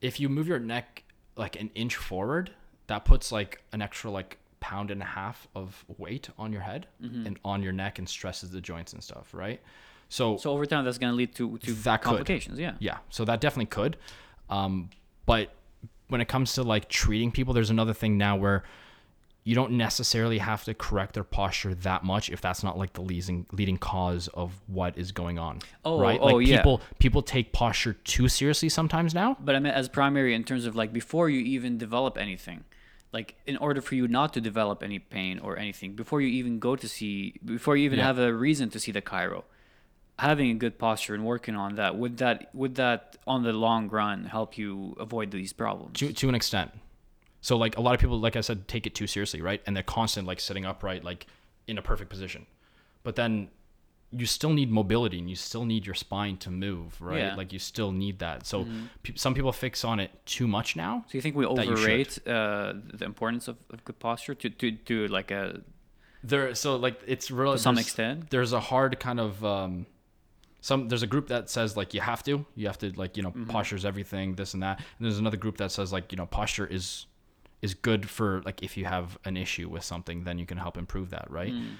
[0.00, 1.04] if you move your neck
[1.36, 2.50] like an inch forward,
[2.88, 6.86] that puts like an extra like pound and a half of weight on your head
[7.02, 7.26] Mm-hmm.
[7.26, 9.60] and on your neck and stresses the joints and stuff, right?
[10.08, 12.08] So, so over time, that's going to lead to to That could.
[12.08, 12.58] complications.
[12.58, 12.74] Yeah.
[12.80, 13.96] yeah, so that definitely could.
[14.48, 14.90] Um,
[15.26, 15.50] but
[16.08, 18.62] when it comes to like treating people, there's another thing now where
[19.46, 23.00] you don't necessarily have to correct their posture that much if that's not like the
[23.00, 25.60] leading leading cause of what is going on.
[25.84, 26.18] Oh, right?
[26.20, 26.56] oh, like yeah.
[26.56, 29.36] people people take posture too seriously sometimes now.
[29.38, 32.64] But I mean, as primary in terms of like before you even develop anything,
[33.12, 36.58] like in order for you not to develop any pain or anything, before you even
[36.58, 38.06] go to see, before you even Yeah.
[38.06, 39.44] have a reason to see the chiro,
[40.18, 43.88] having a good posture and working on that would that would that on the long
[43.90, 46.00] run help you avoid these problems?
[46.00, 46.72] to to an extent.
[47.46, 49.60] So like a lot of people, like I said, take it too seriously, right?
[49.66, 51.26] And they're constant like sitting upright, like
[51.68, 52.44] in a perfect position.
[53.04, 53.50] But then
[54.10, 57.18] you still need mobility and you still need your spine to move, right?
[57.20, 57.36] Yeah.
[57.36, 58.46] Like you still need that.
[58.46, 58.66] So
[59.04, 61.04] pe- some people fix on it too much now.
[61.08, 65.06] So you think we overrate uh, the importance of, of good posture to to do
[65.18, 65.60] like a
[66.24, 68.18] There, so like it's really To some extent.
[68.30, 69.86] There's a hard kind of um,
[70.60, 70.88] some.
[70.88, 73.30] There's a group that says like you have to, you have to like you know
[73.30, 73.50] Mm-hmm.
[73.54, 74.76] posture's everything, this and that.
[74.78, 77.06] And there's another group that says like you know posture is
[77.66, 80.76] is good for like if you have an issue with something, then you can help
[80.84, 81.52] improve that, right?
[81.52, 81.74] Mm.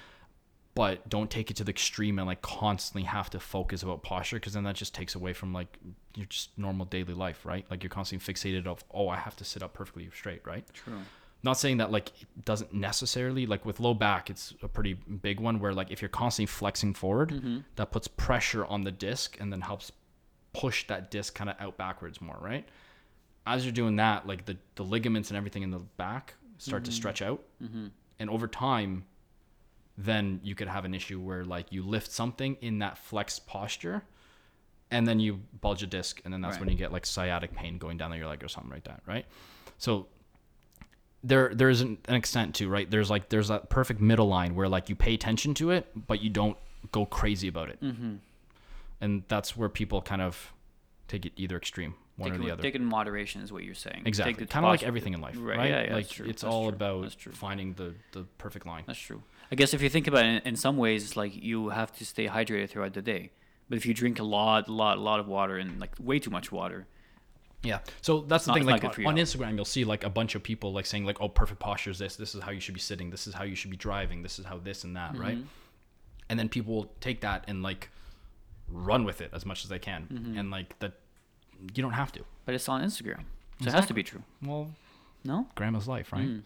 [0.75, 4.37] But don't take it to the extreme and like constantly have to focus about posture
[4.37, 5.71] because then that just takes away from like
[6.15, 7.65] your just normal daily life, right?
[7.71, 10.65] Like you're constantly fixated of oh I have to sit up perfectly straight, right?
[10.73, 10.99] true.
[11.41, 14.93] not saying that like it doesn't necessarily like with low back it's a pretty
[15.27, 17.57] big one where like if you're constantly flexing forward Mm-hmm.
[17.77, 19.91] that puts pressure on the disc and then helps
[20.53, 22.65] push that disc kind of out backwards more right
[23.47, 26.91] as you're doing that like the, the ligaments and everything in the back start to
[26.91, 27.41] stretch out.
[28.19, 29.05] And over time
[29.97, 34.03] then you could have an issue where like you lift something in that flexed posture
[34.91, 36.61] and then you bulge a disc and then that's Right.
[36.61, 39.25] when you get like sciatic pain going down your leg or something like that right?
[39.79, 40.07] So
[41.23, 42.89] there there's an, an extent to right?
[42.89, 46.21] There's like there's that perfect middle line where like you pay attention to it but
[46.21, 46.57] you don't
[46.91, 47.81] go crazy about it.
[47.81, 48.15] Mm-hmm.
[49.01, 50.53] and that's where people kind of
[51.07, 53.41] take it either extreme one Take or it, the with- other take it in moderation
[53.41, 54.03] is what you're saying.
[54.05, 56.63] Exactly kind of like everything in life right, Right, yeah, yeah, like it's that's all
[56.69, 59.21] true, about finding the the perfect line That's true.
[59.51, 62.05] I guess if you think about it, in, some ways, it's like you have to
[62.05, 63.31] stay hydrated throughout the day.
[63.69, 66.19] But if you drink a lot, a lot, a lot of water and like way
[66.19, 66.85] too much water,
[67.63, 67.79] Yeah.
[68.01, 68.65] So that's the not- thing.
[68.67, 71.59] Like on, Instagram, you'll see like a bunch of people like saying like, "Oh, perfect
[71.59, 72.15] posture is this.
[72.15, 73.09] This is how you should be sitting.
[73.09, 74.21] This is how you should be driving.
[74.23, 75.37] This is how this and that." Right.
[75.37, 75.47] Mm-hmm.
[76.29, 77.89] And then people will take that and like
[78.69, 80.37] run with it as much as they can, Mm-hmm.
[80.37, 80.93] and like that,
[81.75, 82.21] you don't have to.
[82.45, 83.23] but it's on Instagram,
[83.61, 84.23] so it has to be true.
[84.41, 84.71] Well,
[85.23, 85.47] No.
[85.55, 86.41] grandma's life, right?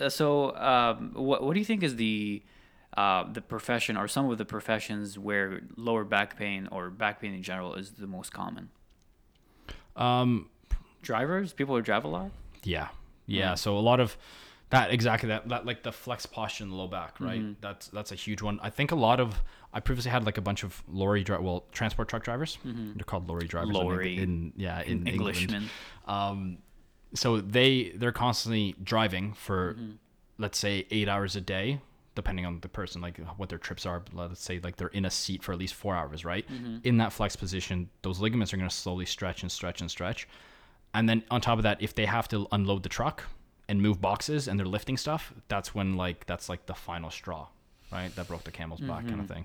[0.00, 2.42] Uh, so, um, what what do you think is the
[2.96, 7.34] uh, the profession or some of the professions where lower back pain or back pain
[7.34, 8.68] in general is the most common?
[9.96, 10.48] Um.
[11.02, 12.30] Drivers, people who drive a lot.
[12.64, 12.88] Yeah.
[13.26, 13.52] Yeah.
[13.52, 13.58] Mm.
[13.58, 14.16] So a lot of
[14.70, 17.40] that exactly that, that like the flex posture in the low back, right?
[17.40, 17.52] Mm-hmm.
[17.60, 18.58] That's that's a huge one.
[18.60, 19.40] I think a lot of
[19.76, 22.58] I previously had like a bunch of lorry dri- well transport truck drivers.
[22.64, 23.74] They're called lorry drivers.
[23.74, 24.16] Lorry.
[24.18, 25.36] in yeah in England.
[25.38, 25.64] Englishmen.
[26.06, 26.58] Um,
[27.14, 29.92] so they they're constantly driving for Mm-hmm.
[30.38, 31.80] let's say eight hours a day,
[32.14, 34.02] depending on the person, like what their trips are.
[34.12, 36.44] Let's say like they're in a seat for at least four hours, right?
[36.50, 36.76] Mm-hmm.
[36.84, 40.26] In that flex position, those ligaments are going to slowly stretch and stretch and stretch.
[40.94, 43.24] And then on top of that, if they have to unload the truck
[43.68, 47.48] and move boxes and they're lifting stuff, that's when like that's like the final straw,
[47.92, 48.14] right?
[48.16, 49.20] That broke the camel's back kind Mm-hmm.
[49.20, 49.44] of thing.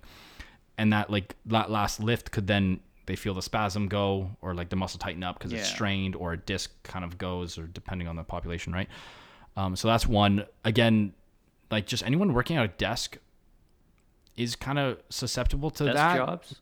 [0.77, 4.69] And that like that last lift could then they feel the spasm go or like
[4.69, 8.07] the muscle tighten up because it's strained or a disc kind of goes or depending
[8.07, 8.87] on the population, right?
[9.57, 10.45] Um, so that's one.
[10.63, 11.13] Again,
[11.69, 13.17] like just anyone working at a desk
[14.37, 15.93] is kind of susceptible to that.
[15.93, 16.25] Desk that.
[16.25, 16.55] jobs.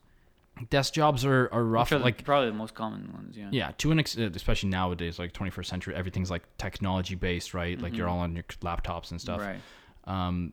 [0.68, 1.90] Desk jobs are, are rough.
[1.92, 3.36] Are like probably the most common ones.
[3.36, 3.48] Yeah.
[3.50, 7.80] yeah, to an ex- especially nowadays, like 21st century, everything's like technology based, right?
[7.80, 9.40] Like you're all on your laptops and stuff.
[9.40, 9.60] Right.
[10.04, 10.52] Um,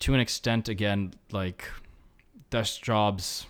[0.00, 1.68] to an extent, again, like
[2.50, 3.46] desk jobs,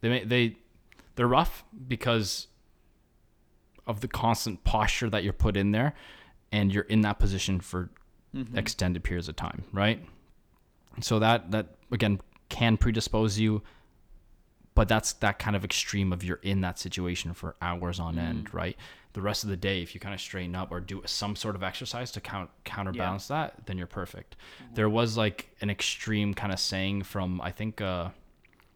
[0.00, 0.56] they may, they
[1.16, 2.48] they're rough because
[3.86, 5.94] of the constant posture that you're put in there,
[6.52, 7.90] and you're in that position for
[8.34, 8.58] Mm-hmm.
[8.58, 10.04] extended periods of time, right?
[11.00, 13.62] So that that again can predispose you,
[14.74, 18.52] but that's that kind of extreme of you're in that situation for hours on end,
[18.52, 18.76] right?
[19.14, 21.54] The rest of the day, if you kind of straighten up or do some sort
[21.54, 24.36] of exercise to count counterbalance that, then you're perfect.
[24.74, 28.10] There was like an extreme kind of saying from I think uh,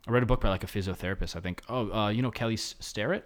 [0.07, 1.37] I read a book by like a physiotherapist.
[1.37, 1.63] I think.
[1.69, 3.25] Oh, uh, you know Kelly Starrett.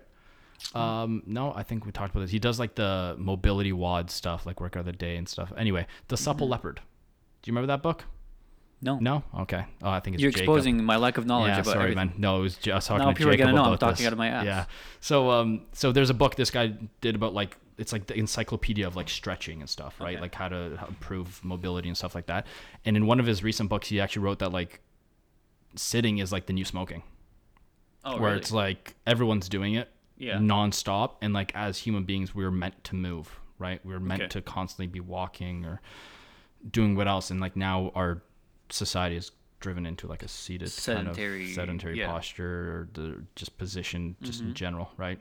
[0.75, 2.31] Um, no, I think we talked about this.
[2.31, 5.53] He does like the mobility WOD stuff, like workout of the day and stuff.
[5.57, 6.81] Anyway, the supple leopard.
[7.43, 8.05] Do you remember that book?
[8.85, 8.99] No.
[8.99, 9.23] No.
[9.41, 9.65] Okay.
[9.83, 10.43] Oh, I think it's You're Jacob.
[10.43, 12.09] exposing my lack of knowledge Yeah, about sorry, everything.
[12.09, 12.15] man.
[12.19, 14.07] No, it was just talking Now to people are Jacob gonna know I'm talking this.
[14.07, 14.45] out of my ass.
[14.45, 14.65] Yeah.
[15.01, 18.87] So, um, so there's a book this guy did about like it's like the encyclopedia
[18.87, 20.15] of like stretching and stuff, right?
[20.15, 20.21] Okay.
[20.21, 22.47] Like how to how improve mobility and stuff like that.
[22.85, 24.81] And in one of his recent books, he actually wrote that like
[25.77, 27.03] sitting is like the new smoking,
[28.05, 28.39] Oh, where really?
[28.39, 30.39] it's like everyone's doing it Yeah.
[30.39, 33.81] nonstop, and like as human beings, we're meant to move, right?
[33.87, 34.29] We're meant Okay.
[34.31, 35.81] to constantly be walking or
[36.69, 38.23] doing what else, and like now our
[38.73, 42.07] society is driven into like a seated Sedentary, kind of sedentary yeah.
[42.09, 44.49] posture or the just position just Mm-hmm.
[44.49, 45.19] in general, right?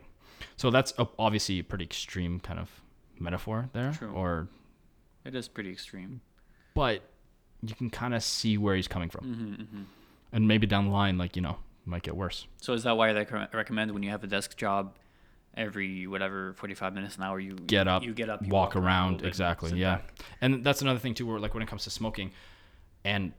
[0.56, 2.68] So that's a, obviously a pretty extreme kind of
[3.20, 4.10] metaphor there, True.
[4.10, 4.48] or
[5.24, 6.20] It is pretty extreme.
[6.74, 7.02] but
[7.62, 9.82] you can kind of see where he's coming from, hmm hmm
[10.32, 12.46] and maybe down the line, like you know, might get worse.
[12.60, 14.96] So is that why they recommend when you have a desk job,
[15.56, 18.78] every whatever 45 minutes an hour you Get up, you get up, you walk, a
[18.80, 19.96] around, little bit, exactly, yeah.
[19.96, 20.14] back.
[20.40, 22.32] And that's another thing too, where like when it comes to smoking,
[23.04, 23.32] and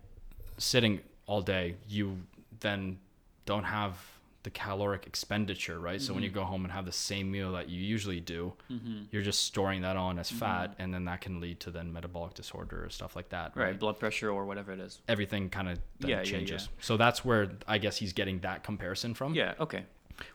[0.58, 2.18] sitting all day, you
[2.60, 3.00] then
[3.46, 3.98] don't have
[4.44, 6.02] the caloric expenditure, right?
[6.02, 6.40] So when you Mm-hmm.
[6.40, 9.08] go home and have the same meal that you usually do, Mhm.
[9.10, 12.34] you're just storing that on as fat, and then that can lead to then metabolic
[12.34, 13.80] disorder or stuff like that, Right, right?
[13.80, 15.00] blood pressure or whatever it is.
[15.08, 16.64] Everything kind of Yeah, yeah, changes.
[16.70, 16.84] yeah.
[16.84, 19.54] So that's where I guess he's getting that comparison from Yeah.
[19.62, 19.86] Okay.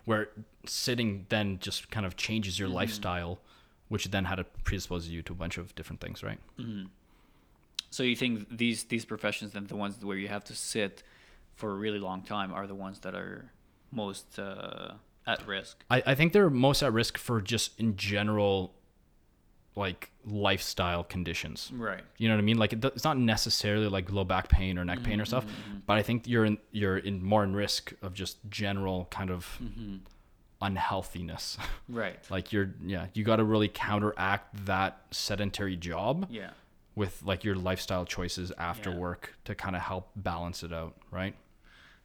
[0.06, 0.30] where
[0.66, 2.60] sitting then just kind of changes Mm-hmm.
[2.62, 3.40] your lifestyle,
[3.88, 6.38] which then had to predispose you to a bunch of different things, right?
[7.90, 11.02] So you think these these professions, and the ones where you have to sit
[11.54, 13.50] for a really long time, are the ones that are
[13.90, 14.92] most uh,
[15.26, 15.82] at risk?
[15.90, 18.74] I, I think they're most at risk for just in general,
[19.74, 21.70] like lifestyle conditions.
[21.74, 22.02] Right.
[22.18, 22.58] You know what I mean?
[22.58, 25.78] Like it, it's not necessarily like low back pain or neck pain or stuff, Mm-hmm,
[25.86, 29.58] but I think you're in you're in more in risk of just general kind of
[29.62, 29.96] Mm-hmm.
[30.60, 31.56] unhealthiness.
[31.88, 32.18] Right.
[32.30, 36.50] like you're yeah, you got to really counteract that sedentary job Yeah.
[36.98, 39.06] With like your lifestyle choices after Yeah.
[39.06, 41.34] work to kind of help balance it out, right?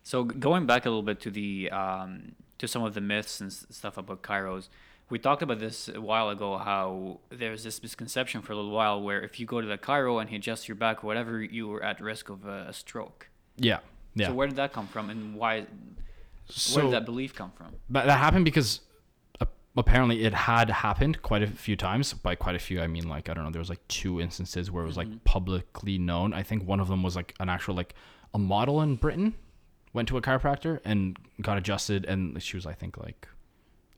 [0.03, 2.11] So going back a little bit to the um,
[2.59, 4.65] to some of the myths and stuff about chiros,
[5.09, 6.49] we talked about this a while ago.
[6.57, 10.13] How there's this misconception for a little while where if you go to the chiro
[10.21, 13.29] and he adjusts your back or whatever, you were at risk of a, a stroke.
[13.57, 13.79] Yeah.
[14.15, 14.27] Yeah.
[14.27, 15.65] So where did that come from, and why?
[16.73, 17.69] where did that belief come from?
[17.89, 18.81] But that happened because
[19.75, 22.13] apparently it had happened quite a few times.
[22.13, 23.51] By quite a few, I mean like I don't know.
[23.51, 26.33] There was like two instances where it was like publicly known.
[26.33, 27.93] I think one of them was like an actual like
[28.33, 29.33] a model in Britain
[29.93, 33.27] went to a chiropractor and got adjusted, and she was I think like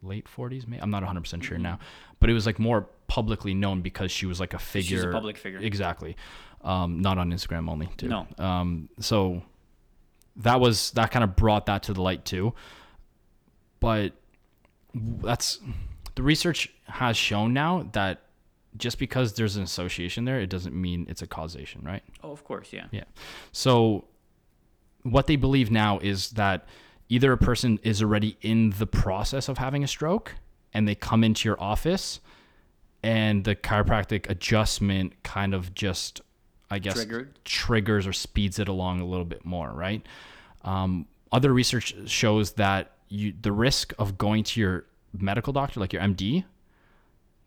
[0.03, 1.79] late 40s maybe i'm not 100% sure now
[2.19, 5.09] but it was like more publicly known because she was like a figure She's a
[5.11, 5.57] public figure.
[5.59, 6.15] exactly
[6.63, 8.27] um not on instagram only too No.
[8.37, 9.41] um so
[10.35, 12.53] that was that kind of brought that to the light too
[13.79, 14.13] but
[14.95, 15.59] that's
[16.15, 18.21] the research has shown now that
[18.77, 22.43] just because there's an association there it doesn't mean it's a causation right Oh, of
[22.43, 22.85] course, yeah.
[22.91, 23.03] yeah
[23.51, 24.05] so
[25.03, 26.67] what they believe now is that
[27.09, 30.33] either a person is already in the process of having a stroke
[30.73, 32.19] and they come into your office
[33.03, 36.21] and the chiropractic adjustment kind of just
[36.71, 37.37] i guess Triggered.
[37.45, 40.05] triggers or speeds it along a little bit more right
[40.63, 44.85] um, other research shows that you the risk of going to your
[45.17, 46.43] medical doctor like your md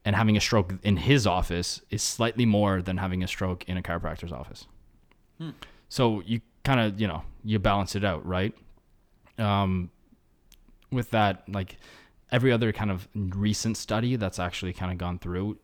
[0.05, 3.77] and having a stroke in his office is slightly more than having a stroke in
[3.77, 4.67] a chiropractor's office.
[5.91, 8.55] So you kind of you know you balance it out right?
[9.37, 9.91] Um,
[10.91, 11.77] with that like
[12.33, 15.59] every other kind of recent study that's actually kind of gone through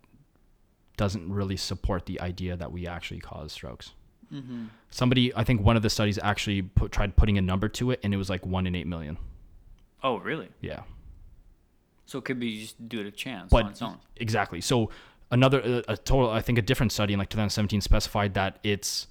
[0.97, 3.93] doesn't really support the idea that we actually cause strokes.
[4.33, 4.65] Mm-hmm.
[4.91, 8.01] somebody i think one of the studies actually put, tried putting a number to it
[8.03, 9.19] and it was like one in eight million
[10.05, 10.49] Oh, really?
[10.61, 10.83] yeah
[12.07, 13.97] So it could be just due to chance but on its own.
[14.17, 14.91] exactly so
[15.31, 19.07] another a, a total i think a different study in like 2017 specified that it's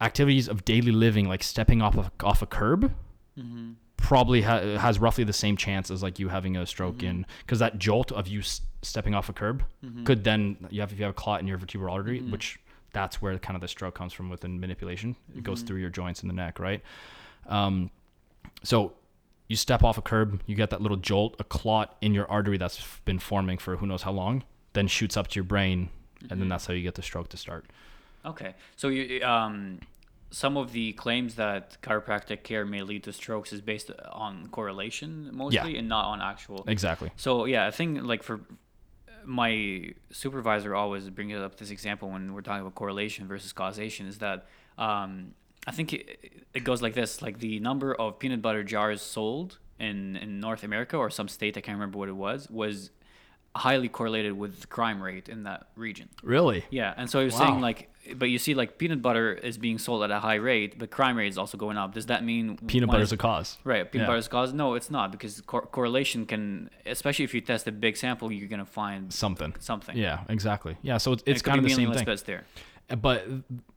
[0.00, 2.92] activities of daily living like stepping off of, off a curb
[3.38, 3.72] Mm-hmm.
[3.96, 7.06] probably ha- has roughly the same chance as like you having a stroke Mm-hmm.
[7.22, 9.62] in because that jolt of you s- stepping off a curb
[10.04, 12.32] could then you have if you have a clot in your vertebral artery Mm-hmm.
[12.32, 12.58] which
[12.92, 15.42] that's where kind of the stroke comes from within manipulation it Mm-hmm.
[15.42, 16.82] goes through your joints in the neck right
[17.48, 17.90] um,
[18.62, 18.92] so
[19.50, 22.56] you step off a curb you get that little jolt a clot in your artery
[22.56, 25.90] that's been forming for who knows how long then shoots up to your brain
[26.28, 26.40] and Mm-hmm.
[26.40, 27.64] then that's how you get the stroke to start
[28.24, 29.80] Okay, so you um,
[30.30, 35.30] some of the claims that chiropractic care may lead to strokes is based on correlation
[35.32, 36.64] mostly, and not on actual.
[36.68, 38.40] exactly So yeah, I think like for
[39.24, 44.18] my supervisor always brings up this example when we're talking about correlation versus causation is
[44.18, 44.46] that
[44.78, 45.34] um,
[45.66, 49.58] I think it, it goes like this: like the number of peanut butter jars sold
[49.78, 52.90] in in North America or some state I can't remember what it was was
[53.56, 56.08] highly correlated with the crime rate in that region.
[56.22, 56.64] Really?
[56.70, 57.40] Yeah, and so he was Wow.
[57.40, 60.78] saying like, but you see like peanut butter is being sold at a high rate,
[60.78, 61.92] but crime rate is also going up.
[61.92, 63.58] Does that mean Peanut butter is- a cause.
[63.64, 64.06] Right, peanut Yeah.
[64.06, 64.52] butter is a cause?
[64.52, 68.48] No, it's not because cor- correlation can, especially if you test a big sample, you're
[68.48, 69.52] gonna find Something.
[69.58, 69.96] something.
[69.96, 70.76] Yeah, exactly.
[70.82, 72.06] Yeah, so it's, it's it kind of the same thing.
[72.26, 72.44] there.
[73.00, 73.26] But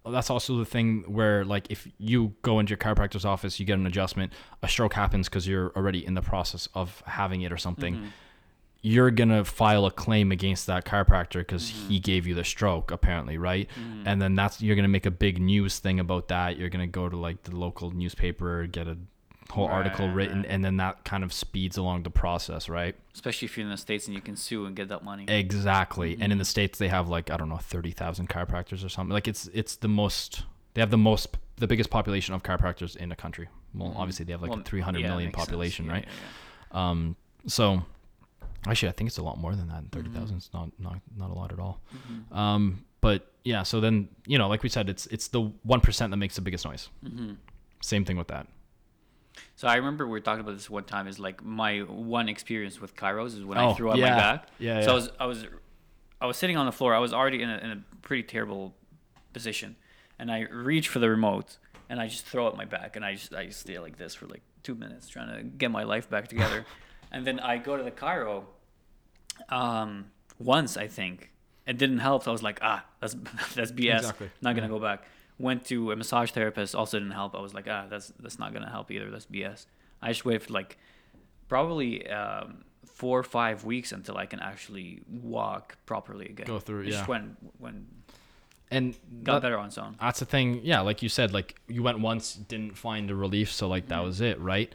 [0.10, 3.78] that's also the thing where like if you go into your chiropractor's office you get
[3.78, 7.58] an adjustment a stroke happens because you're already in the process of having it or
[7.58, 8.08] something Mm-hmm.
[8.82, 11.90] you're gonna file a claim against that chiropractor because Mm-hmm.
[11.90, 13.70] he gave you the stroke apparently right
[14.06, 17.08] and then that's you're gonna make a big news thing about that you're gonna go
[17.08, 18.98] to like the local newspaper get a
[19.54, 20.50] whole article written right.
[20.50, 23.78] and then that kind of speeds along the process right Especially if you're in the
[23.78, 25.26] states and you can sue and get that money.
[25.28, 26.14] Exactly.
[26.14, 26.32] And Mm-hmm.
[26.34, 29.14] in the states they have like I don't know 30,000 chiropractors or something.
[29.14, 30.44] Like it's it's the most
[30.74, 33.48] they have the most the biggest population of chiropractors in the country.
[33.76, 34.60] Well, obviously they have like Mm-hmm.
[34.60, 36.06] Well, a three hundred yeah, million population, Yeah, right?
[36.08, 36.80] yeah.
[36.90, 37.84] Um so
[38.66, 39.84] actually I think it's a lot more than that.
[39.92, 40.14] Mm-hmm.
[40.14, 41.80] 30,000 is not not not a lot at all.
[42.32, 46.18] Um but yeah, so then, you know, like we said it's it's the 1% that
[46.18, 46.90] makes the biggest noise.
[47.06, 47.34] Mm-hmm.
[47.82, 48.48] Same thing with that.
[49.56, 51.08] So I remember we were talking about this one time.
[51.08, 54.12] Is like my one experience with chiros is when Oh, I threw out yeah.
[54.12, 54.48] my back.
[54.60, 54.92] Yeah, So yeah.
[54.92, 55.46] I was I was
[56.22, 56.94] I was sitting on the floor.
[56.94, 58.74] I was already in a, in a pretty terrible
[59.34, 59.76] position,
[60.20, 61.58] and I reach for the remote
[61.90, 64.16] and I just throw out my back and I just I just stay like this
[64.16, 66.66] for like two minutes trying to get my life back together,
[67.12, 68.44] and then I go to the chiro.
[69.50, 70.06] Um,
[70.40, 71.32] once I think
[71.66, 72.24] it didn't help.
[72.24, 73.14] So I was like, ah, that's
[73.56, 73.98] that's BS.
[73.98, 74.30] Exactly.
[74.42, 75.04] Not gonna go back.
[75.40, 76.76] Went to a massage therapist.
[76.76, 77.36] Also didn't help.
[77.36, 79.10] I was like, ah, that's that's not gonna help either.
[79.10, 79.66] That's BS.
[80.02, 80.78] I just waited for like
[81.48, 86.46] probably um, four or five weeks until I can actually walk properly again.
[86.48, 87.06] Go through just yeah.
[87.06, 87.88] when when
[88.72, 89.96] And got that- better on its own.
[90.00, 93.52] that's the thing yeah like you said like you went once didn't find a relief
[93.52, 94.74] so like that was it right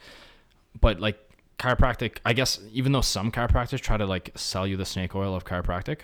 [0.79, 1.17] but like
[1.57, 5.35] chiropractic i guess even though some chiropractors try to like sell you the snake oil
[5.35, 5.99] of chiropractic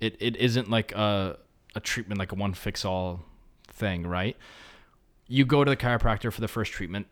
[0.00, 1.36] it, it isn't like a,
[1.74, 3.20] a treatment like a one fix all
[3.80, 4.36] thing right?
[5.26, 7.06] You go to the chiropractor for the first treatment.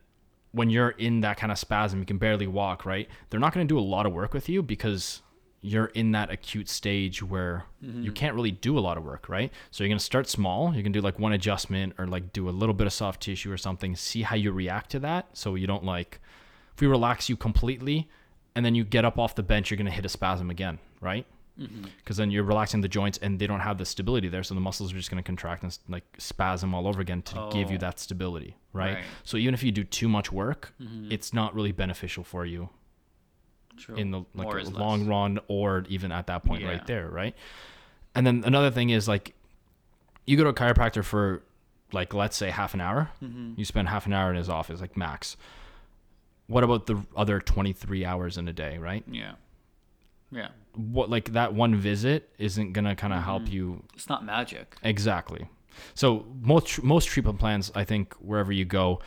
[0.51, 3.09] When you're in that kind of spasm you can barely walk right?
[3.29, 5.21] They're not going to do a lot of work with you because
[5.61, 8.01] you're in that acute stage where mm-hmm.
[8.01, 9.51] you can't really do a lot of work right?
[9.71, 10.73] So you're going to start small.
[10.73, 13.51] You can do like one adjustment or like do a little bit of soft tissue
[13.51, 16.21] or something see how you react to that so you don't like
[16.73, 18.07] if we relax you completely
[18.55, 20.79] and then you get up off the bench you're going to hit a spasm again
[21.01, 21.25] right
[21.97, 24.61] because then you're relaxing the joints and they don't have the stability there so the
[24.61, 27.75] muscles are just going to contract and like spasm all over again to give you
[27.77, 27.81] Oh.
[27.81, 28.95] that stability right?
[28.95, 29.03] Right.
[29.23, 30.73] so even if you do too much work
[31.09, 32.69] it's not really beneficial for you
[33.77, 33.95] True.
[33.95, 35.07] in the like long less.
[35.09, 36.69] run or even at that point Yeah.
[36.69, 37.35] right there right
[38.15, 39.33] and then another thing is like
[40.25, 41.43] you go to a chiropractor for
[41.91, 43.53] like let's say half an hour Mm-hmm.
[43.57, 45.35] you spend half an hour in his office like max
[46.47, 49.33] what about the other 23 hours in a day right Yeah.
[50.31, 50.49] Yeah.
[50.75, 53.25] what like that one visit isn't gonna kind of Mm-hmm.
[53.29, 54.75] help you It's not magic.
[54.83, 55.47] exactly
[55.95, 58.99] so most most treatment plans i think wherever you go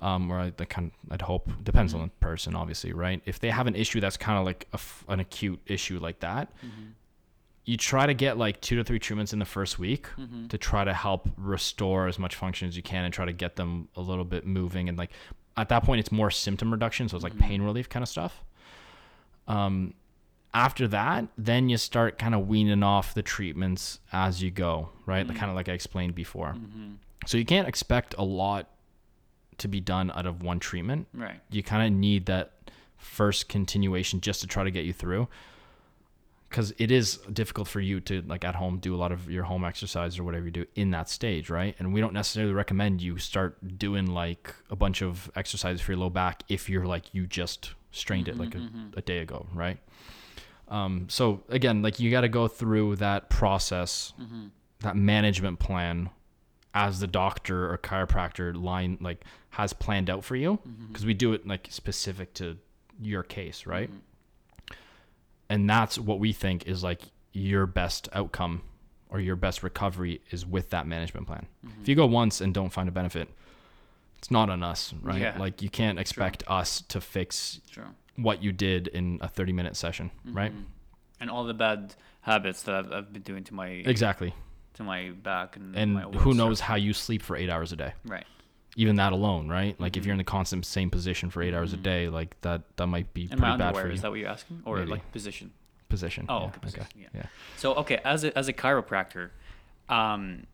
[0.00, 3.22] um, or I, kind I'd hope depends on the person, obviously, right?
[3.24, 4.78] If they have an issue that's kind of like a
[5.10, 6.52] an acute issue like that,
[7.64, 10.08] you try to get like two to three treatments in the first week
[10.50, 13.56] to try to help restore as much function as you can and try to get
[13.56, 14.88] them a little bit moving.
[14.90, 15.10] And like
[15.56, 18.42] at that point, it's more symptom reduction, so it's like pain relief kind of stuff.
[19.46, 19.94] Um,
[20.54, 25.26] after that, then you start kind of weaning off the treatments as you go, right?
[25.26, 25.36] Mm-hmm.
[25.36, 26.54] Kind of like I explained before.
[26.56, 26.92] Mm-hmm.
[27.26, 28.68] So you can't expect a lot
[29.58, 31.08] to be done out of one treatment.
[31.12, 31.40] Right.
[31.50, 32.52] You kind of need that
[32.96, 35.28] first continuation just to try to get you through.
[36.48, 39.42] Because it is difficult for you to like at home do a lot of your
[39.42, 41.74] home exercise or whatever you do in that stage, right?
[41.80, 45.98] And we don't necessarily recommend you start doing like a bunch of exercises for your
[45.98, 49.46] low back if you're like you just strained it like a, mm-hmm, a day ago,
[49.52, 49.78] right?
[50.68, 54.46] Um, so again, like you got to go through that process, mm-hmm.
[54.80, 56.10] that management plan
[56.74, 60.86] as the doctor or chiropractor line like has planned out for you mm-hmm.
[60.86, 62.56] because we do it like specific to
[63.00, 63.88] your case right?
[63.88, 64.74] Mm-hmm.
[65.50, 67.00] And that's what we think is like
[67.32, 68.62] your best outcome
[69.08, 71.46] or your best recovery is with that management plan.
[71.80, 73.28] If you go once and don't find a benefit
[74.18, 75.20] it's not on us right?
[75.20, 75.38] Yeah.
[75.38, 77.84] like you can't expect us to fix True.
[78.16, 80.36] What you did in a 30 minute session mm-hmm.
[80.36, 80.52] right
[81.20, 84.34] And all the bad habits that I've, I've been doing to my exactly
[84.74, 87.92] to my back and and who knows how you sleep for eight hours a day
[88.04, 88.26] Right.
[88.76, 89.78] even that alone, right?
[89.80, 90.20] Like if you're mm-hmm.
[90.20, 91.82] in the constant same position for 8 hours a mm-hmm.
[91.84, 93.92] day, like that that might be And pretty bad for you.
[93.92, 94.90] is that what you're asking, or Maybe.
[94.90, 95.52] like position?
[95.94, 96.26] position.
[96.28, 97.08] Oh, yeah, okay, position, yeah.
[97.14, 97.26] yeah.
[97.56, 99.30] So okay, as a as a chiropractor,
[99.88, 100.46] um,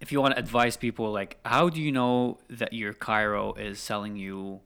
[0.00, 3.78] if you want to advise people, like, how do you know that your chiro is
[3.78, 4.60] selling you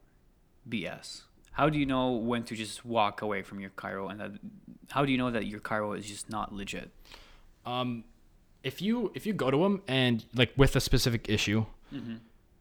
[0.68, 1.22] BS?
[1.59, 4.30] How do you know when to just walk away from your chiro, and that,
[4.90, 6.88] how do you know that your chiro is just not legit?
[7.66, 8.04] Um,
[8.62, 11.66] if you if you go to them and like with a specific issue,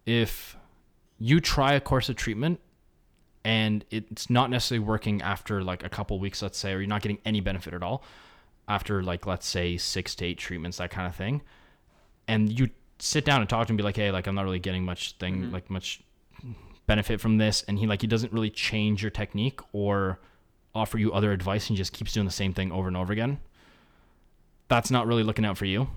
[0.07, 0.57] if
[1.19, 2.59] you try a course of treatment
[3.45, 7.03] and it's not necessarily working after like a couple weeks, let's say, or you're not
[7.03, 8.03] getting any benefit at all
[8.67, 11.43] after like let's say six to eight treatments, that kind of thing,
[12.27, 12.69] and you
[12.99, 15.17] sit down and talk to and be like, hey, like I'm not really getting much
[15.17, 16.01] thing, like much
[16.88, 20.19] benefit from this, and he like he doesn't really change your technique or
[20.73, 23.39] offer you other advice, and just keeps doing the same thing over and over again
[24.67, 25.88] that's not really looking out for you.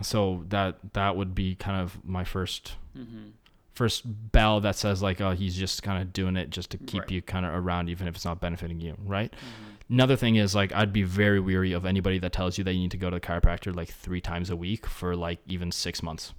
[0.00, 3.28] So that that would be kind of my 1st mm-hmm.
[3.74, 7.02] first bell that says like, oh, he's just kind of doing it just to keep
[7.02, 7.10] Right.
[7.10, 9.30] you kind of around, even if it's not benefiting you, right?
[9.30, 9.94] Mm-hmm.
[9.94, 12.80] Another thing is like, I'd be very weary of anybody that tells you that you
[12.80, 16.02] need to go to the chiropractor like three times a week for like even six
[16.02, 16.32] months.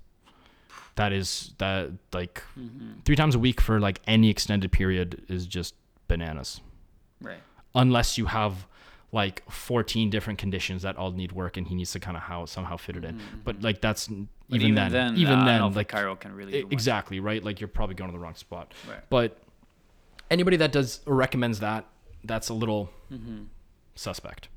[0.96, 2.44] That is that like
[3.06, 5.74] three times a week for like any extended period is just
[6.08, 6.62] bananas.
[7.22, 7.39] Right.
[7.74, 8.68] unless you have
[9.14, 12.46] like 14 different conditions that all need work and he needs to kind of how
[12.46, 13.20] somehow fit it in.
[13.46, 14.10] But like that's
[14.52, 17.41] Mm-hmm, even, then, even don't then know if a like chiro can really exactly right?
[17.44, 18.74] Like you're probably going to the wrong spot.
[18.88, 19.00] Right.
[19.10, 19.38] but
[20.30, 21.86] anybody that does or recommends that
[22.24, 23.44] that's a little Mm-hmm.
[23.96, 24.50] suspect.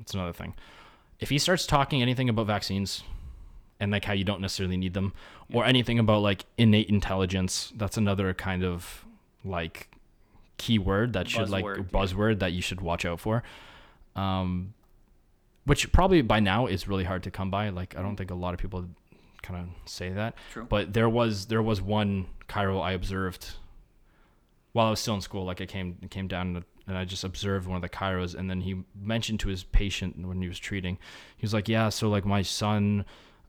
[0.00, 0.54] It's another thing.
[1.20, 3.02] If he starts talking anything about vaccines
[3.80, 5.12] and like how you don't necessarily need them
[5.52, 9.04] or anything about like innate intelligence that's another kind of
[9.44, 9.88] like
[10.56, 11.82] keyword that should like Buzzword, yeah.
[12.00, 13.42] buzzword that you should watch out for
[14.16, 14.74] um
[15.64, 18.34] which probably by now is really hard to come by like i don't think a
[18.34, 18.84] lot of people
[19.42, 20.66] kind of say that True.
[20.68, 23.54] but there was there was one chiro I observed
[24.72, 25.44] while I was still in school.
[25.44, 28.60] Like I came came down and I just observed one of the chiros, and then
[28.62, 30.98] he mentioned to his patient when he was treating,
[31.36, 33.04] he was like, "Yeah, so like my son."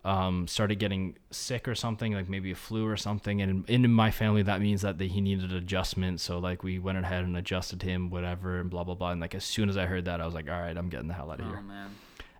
[0.05, 3.91] Um, started getting sick or something, like maybe a flu or something, and in, in
[3.91, 6.21] my family that means that the, he needed adjustment.
[6.21, 9.11] So like we went ahead and adjusted him, whatever, and blah blah blah.
[9.11, 11.09] And like as soon as I heard that, I was like, all right, I'm getting
[11.09, 11.61] the hell out of Oh here.
[11.61, 11.89] man,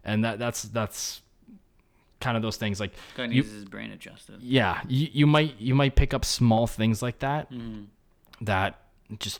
[0.06, 1.20] And that that's that's
[2.22, 4.42] kind of those things like guy You- needs his brain adjusted.
[4.42, 7.84] yeah you, you might you might pick up small things like that Mm-hmm.
[8.46, 8.80] that
[9.20, 9.40] just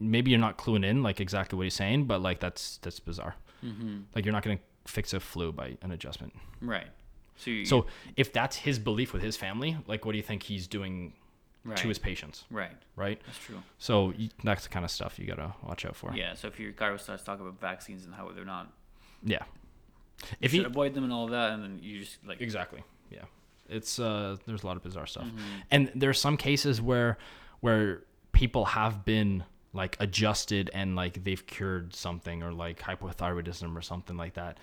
[0.00, 3.36] maybe you're not cluing in like exactly what he's saying but like that's that's bizarre
[3.64, 4.00] Mm-hmm.
[4.14, 4.62] like you're not going to
[4.92, 6.88] fix a flu by an adjustment Right.
[7.42, 7.86] So you, so
[8.16, 11.12] if that's his belief with his family like what do you think he's doing
[11.64, 11.76] right.
[11.76, 12.72] to his patients right.
[12.96, 13.62] right That's true.
[13.78, 14.14] so
[14.44, 16.34] that's the kind of stuff you got to watch out for Yeah.
[16.34, 18.72] So if your chiro starts talking about vaccines and how they're not,
[19.24, 19.44] yeah
[20.40, 22.82] if you he avoid them and all that, and then you just like Exactly.
[23.10, 23.24] Yeah.
[23.68, 25.26] It's uh there's a lot of bizarre stuff.
[25.26, 25.38] Mm-hmm.
[25.70, 27.18] And there's some cases where
[27.60, 33.82] where people have been like adjusted and like they've cured something or like hypothyroidism or
[33.82, 34.58] something like that.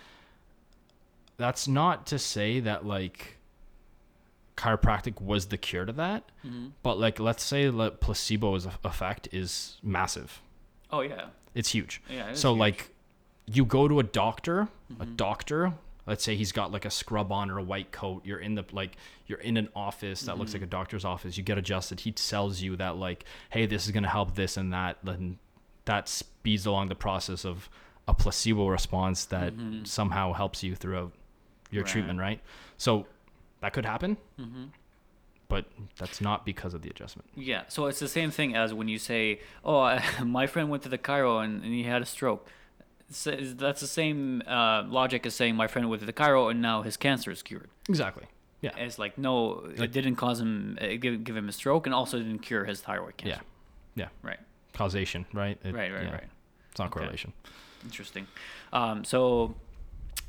[1.40, 3.38] That's not to say that like
[4.56, 6.68] chiropractic was the cure to that, Mm-hmm.
[6.84, 10.42] but like let's say like placebo's effect is massive.
[10.92, 11.26] Oh yeah.
[11.56, 12.02] It's huge.
[12.10, 12.30] Yeah.
[12.32, 12.60] it So huge.
[12.60, 12.90] like
[13.46, 14.62] you go to a doctor,
[15.00, 15.16] a Mm-hmm.
[15.16, 15.74] doctor,
[16.06, 18.66] let's say he's got like a scrub on or a white coat, you're in the
[18.72, 20.40] like you're in an office that Mm-hmm.
[20.40, 23.86] looks like a doctor's office, you get adjusted, he sells you that like, hey, this
[23.86, 25.40] is gonna help this and that, then
[25.86, 27.70] that speeds along the process of
[28.08, 31.12] a placebo response that somehow helps you throughout
[31.72, 31.86] your Mm-hmm.
[31.86, 31.91] Right.
[31.91, 32.39] treatment, right?
[32.78, 33.05] So
[33.61, 34.17] that could happen.
[35.47, 35.65] But
[35.97, 37.28] that's not because of the adjustment.
[37.36, 40.84] Yeah, so it's the same thing as when you say, "Oh, I, my friend went
[40.84, 42.47] to the chiro and, and he had a stroke."
[43.09, 46.61] It's- that's the same uh, logic as saying my friend went to the chiro and
[46.61, 47.70] now his cancer is cured.
[47.89, 48.26] Exactly.
[48.61, 48.76] Yeah.
[48.78, 52.19] It's like no, it didn't cause him uh, give, give him a stroke and also
[52.19, 53.41] didn't cure his thyroid cancer.
[53.95, 54.03] Yeah.
[54.03, 54.10] Yeah.
[54.30, 54.39] Right.
[54.73, 55.57] Causation, right?
[55.64, 55.91] It- Right.
[55.91, 56.03] Right.
[56.03, 56.11] yeah.
[56.11, 56.27] Right.
[56.69, 56.99] It's not Okay.
[56.99, 57.34] correlation.
[57.84, 58.27] Interesting.
[58.72, 59.56] Um, so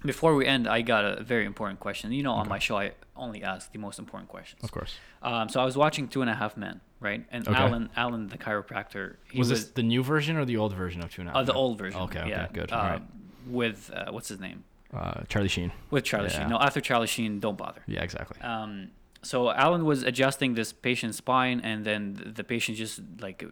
[0.04, 2.12] before we end, I got a very important question.
[2.12, 4.62] You know, on my show, I only ask the most important questions.
[4.64, 4.94] Of course.
[5.22, 7.24] Um, so I was watching Two and a Half Men, right?
[7.30, 7.56] And Okay.
[7.58, 11.12] Alan, Alan, the chiropractor, he was, this the new version or the old version of
[11.12, 11.40] Two and a Half?
[11.42, 12.00] Uh, the old version.
[12.02, 12.48] Okay, okay, yeah.
[12.52, 12.72] good.
[12.72, 13.02] Uh, All right.
[13.46, 14.64] With uh, what's his name?
[14.92, 15.70] Uh, Charlie Sheen.
[15.90, 16.40] With Charlie Yeah.
[16.40, 16.48] Sheen.
[16.48, 17.82] No, after Charlie Sheen, don't bother.
[17.86, 18.40] Yeah, exactly.
[18.40, 18.90] Um,
[19.22, 23.44] so Alan was adjusting this patient's spine, and then the patient just like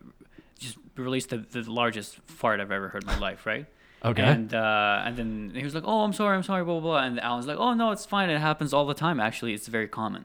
[0.59, 3.66] just released the, the largest fart I've ever heard in my life, right?
[4.04, 4.22] Okay.
[4.22, 7.04] And uh, and then he was like, "Oh, I'm sorry, I'm sorry, blah blah blah."
[7.04, 8.30] And Alan's like, "Oh no, it's fine.
[8.30, 9.18] It happens all the time.
[9.18, 10.24] Actually, it's very common.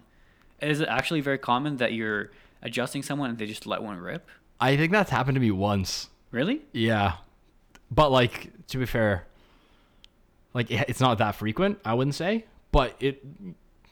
[0.61, 2.31] Is it actually very common that you're
[2.61, 4.29] adjusting someone and they just let one rip?
[4.59, 6.09] I think that's happened to me once.
[6.31, 6.61] Really?
[6.71, 7.13] Yeah,
[7.91, 9.25] but like to be fair,
[10.53, 11.79] like it's not that frequent.
[11.83, 13.23] I wouldn't say, but it,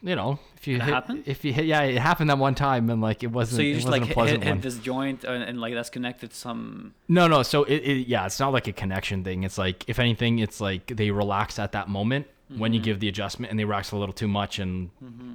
[0.04, 1.24] you know, if you It hit, happened?
[1.28, 3.58] if you hit, yeah, it happened that one time, and like it wasn't.
[3.58, 6.36] So you just like hit, hit, hit this joint and, and like that's connected to
[6.36, 6.94] some.
[7.08, 7.44] No, no.
[7.44, 9.44] So it, it, yeah, it's not like a connection thing.
[9.44, 12.84] It's like if anything, it's like they relax at that moment when you Mm-hmm.
[12.86, 14.90] give the adjustment, and they relax a little too much, and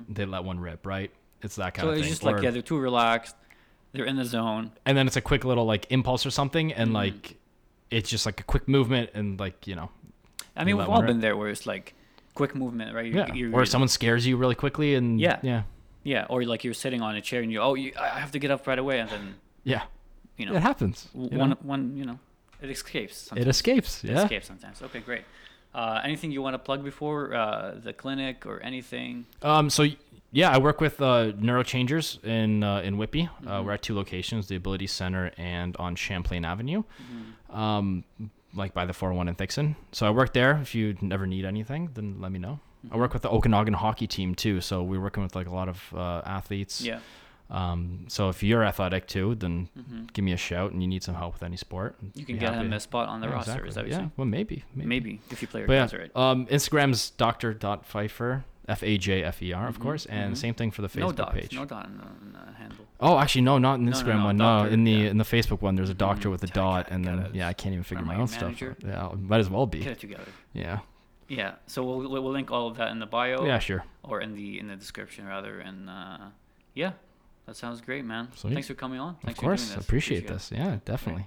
[0.08, 1.10] they let one rip, right?
[1.42, 2.02] It's that kind So of thing.
[2.02, 3.36] So it's just like yeah, they're too relaxed.
[3.92, 4.72] They're in the zone.
[4.84, 6.94] and then it's a quick little like impulse or something, and Mhm.
[6.94, 7.36] like
[7.90, 9.90] it's just like a quick movement, and like you know,
[10.56, 11.06] I mean, we've all rip.
[11.08, 11.94] been there where it's like
[12.40, 13.06] quick movement, right?
[13.12, 13.34] You're, yeah.
[13.38, 15.38] you're- or someone scares you really quickly, and Yeah.
[15.42, 15.62] yeah,
[16.14, 18.38] Yeah, or like you're sitting on a chair and you oh you, I have to
[18.44, 19.24] get up right away and then
[19.64, 19.82] yeah,
[20.38, 21.08] you know it happens.
[21.12, 21.56] one know?
[21.74, 22.18] one you know
[22.64, 23.16] it escapes.
[23.16, 23.48] It Sometimes.
[23.56, 23.90] escapes.
[24.04, 24.22] It Yeah.
[24.24, 24.76] escapes sometimes.
[24.86, 25.24] Okay, great.
[25.74, 29.26] Uh, anything you want to plug before uh, the clinic or anything?
[29.42, 29.68] Um.
[29.76, 29.82] So
[30.32, 33.22] yeah, I work with uh, Neurochangers in uh, in Whitby.
[33.24, 33.30] Uh,
[33.60, 33.64] Mhm.
[33.64, 36.82] we're at two locations: the Ability Center and on Champlain Avenue.
[36.82, 37.60] Mm-hmm.
[37.62, 38.04] Um,
[38.56, 39.76] like by the 401 in Thickson.
[39.92, 40.58] So I work there.
[40.62, 42.58] If you never need anything, then let me know.
[42.84, 42.94] Mm-hmm.
[42.94, 45.68] I work with the Okanagan hockey team too, so we're working with like a lot
[45.68, 46.80] of uh, athletes.
[46.80, 47.00] Yeah.
[47.48, 51.02] Um, so if you're athletic too, then hmm give me a shout and you need
[51.04, 51.94] some help with any sport.
[52.14, 53.50] You can get happy him a spot on the Yeah, roster.
[53.52, 53.68] exactly.
[53.68, 53.96] Is that what yeah?
[53.98, 54.12] saying?
[54.16, 54.88] Well, maybe, maybe.
[54.88, 56.10] Maybe if you play your But cards yeah, right.
[56.16, 57.54] um, Instagram's Dr.
[58.68, 60.36] F A J F E R, of Mhm, course, and mhm.
[60.36, 61.34] same thing for the No Facebook dot.
[61.34, 61.54] page.
[61.54, 62.84] No dot in the, in the handle.
[62.98, 64.36] Oh, actually, no, not in the No, no, Instagram no, one.
[64.38, 65.10] doctor, no, in the yeah.
[65.10, 66.32] in the Facebook one, there's a doctor Mhm.
[66.32, 68.60] with a dot, and then yeah, I can't even figure my own a stuff.
[68.84, 69.80] Yeah, might as well be.
[69.80, 70.24] Get it together.
[70.52, 70.80] Yeah,
[71.28, 71.54] Yeah.
[71.66, 73.44] So we'll we'll link all of that in the bio.
[73.44, 73.84] yeah, sure.
[74.02, 76.18] Or in the in the description rather, and uh,
[76.74, 76.92] yeah,
[77.46, 78.28] that sounds great, man.
[78.34, 78.52] Sweet.
[78.54, 79.16] Thanks for coming on.
[79.22, 79.84] Thanks of course, for doing this.
[79.86, 80.50] appreciate this.
[80.52, 81.26] Yeah, definitely.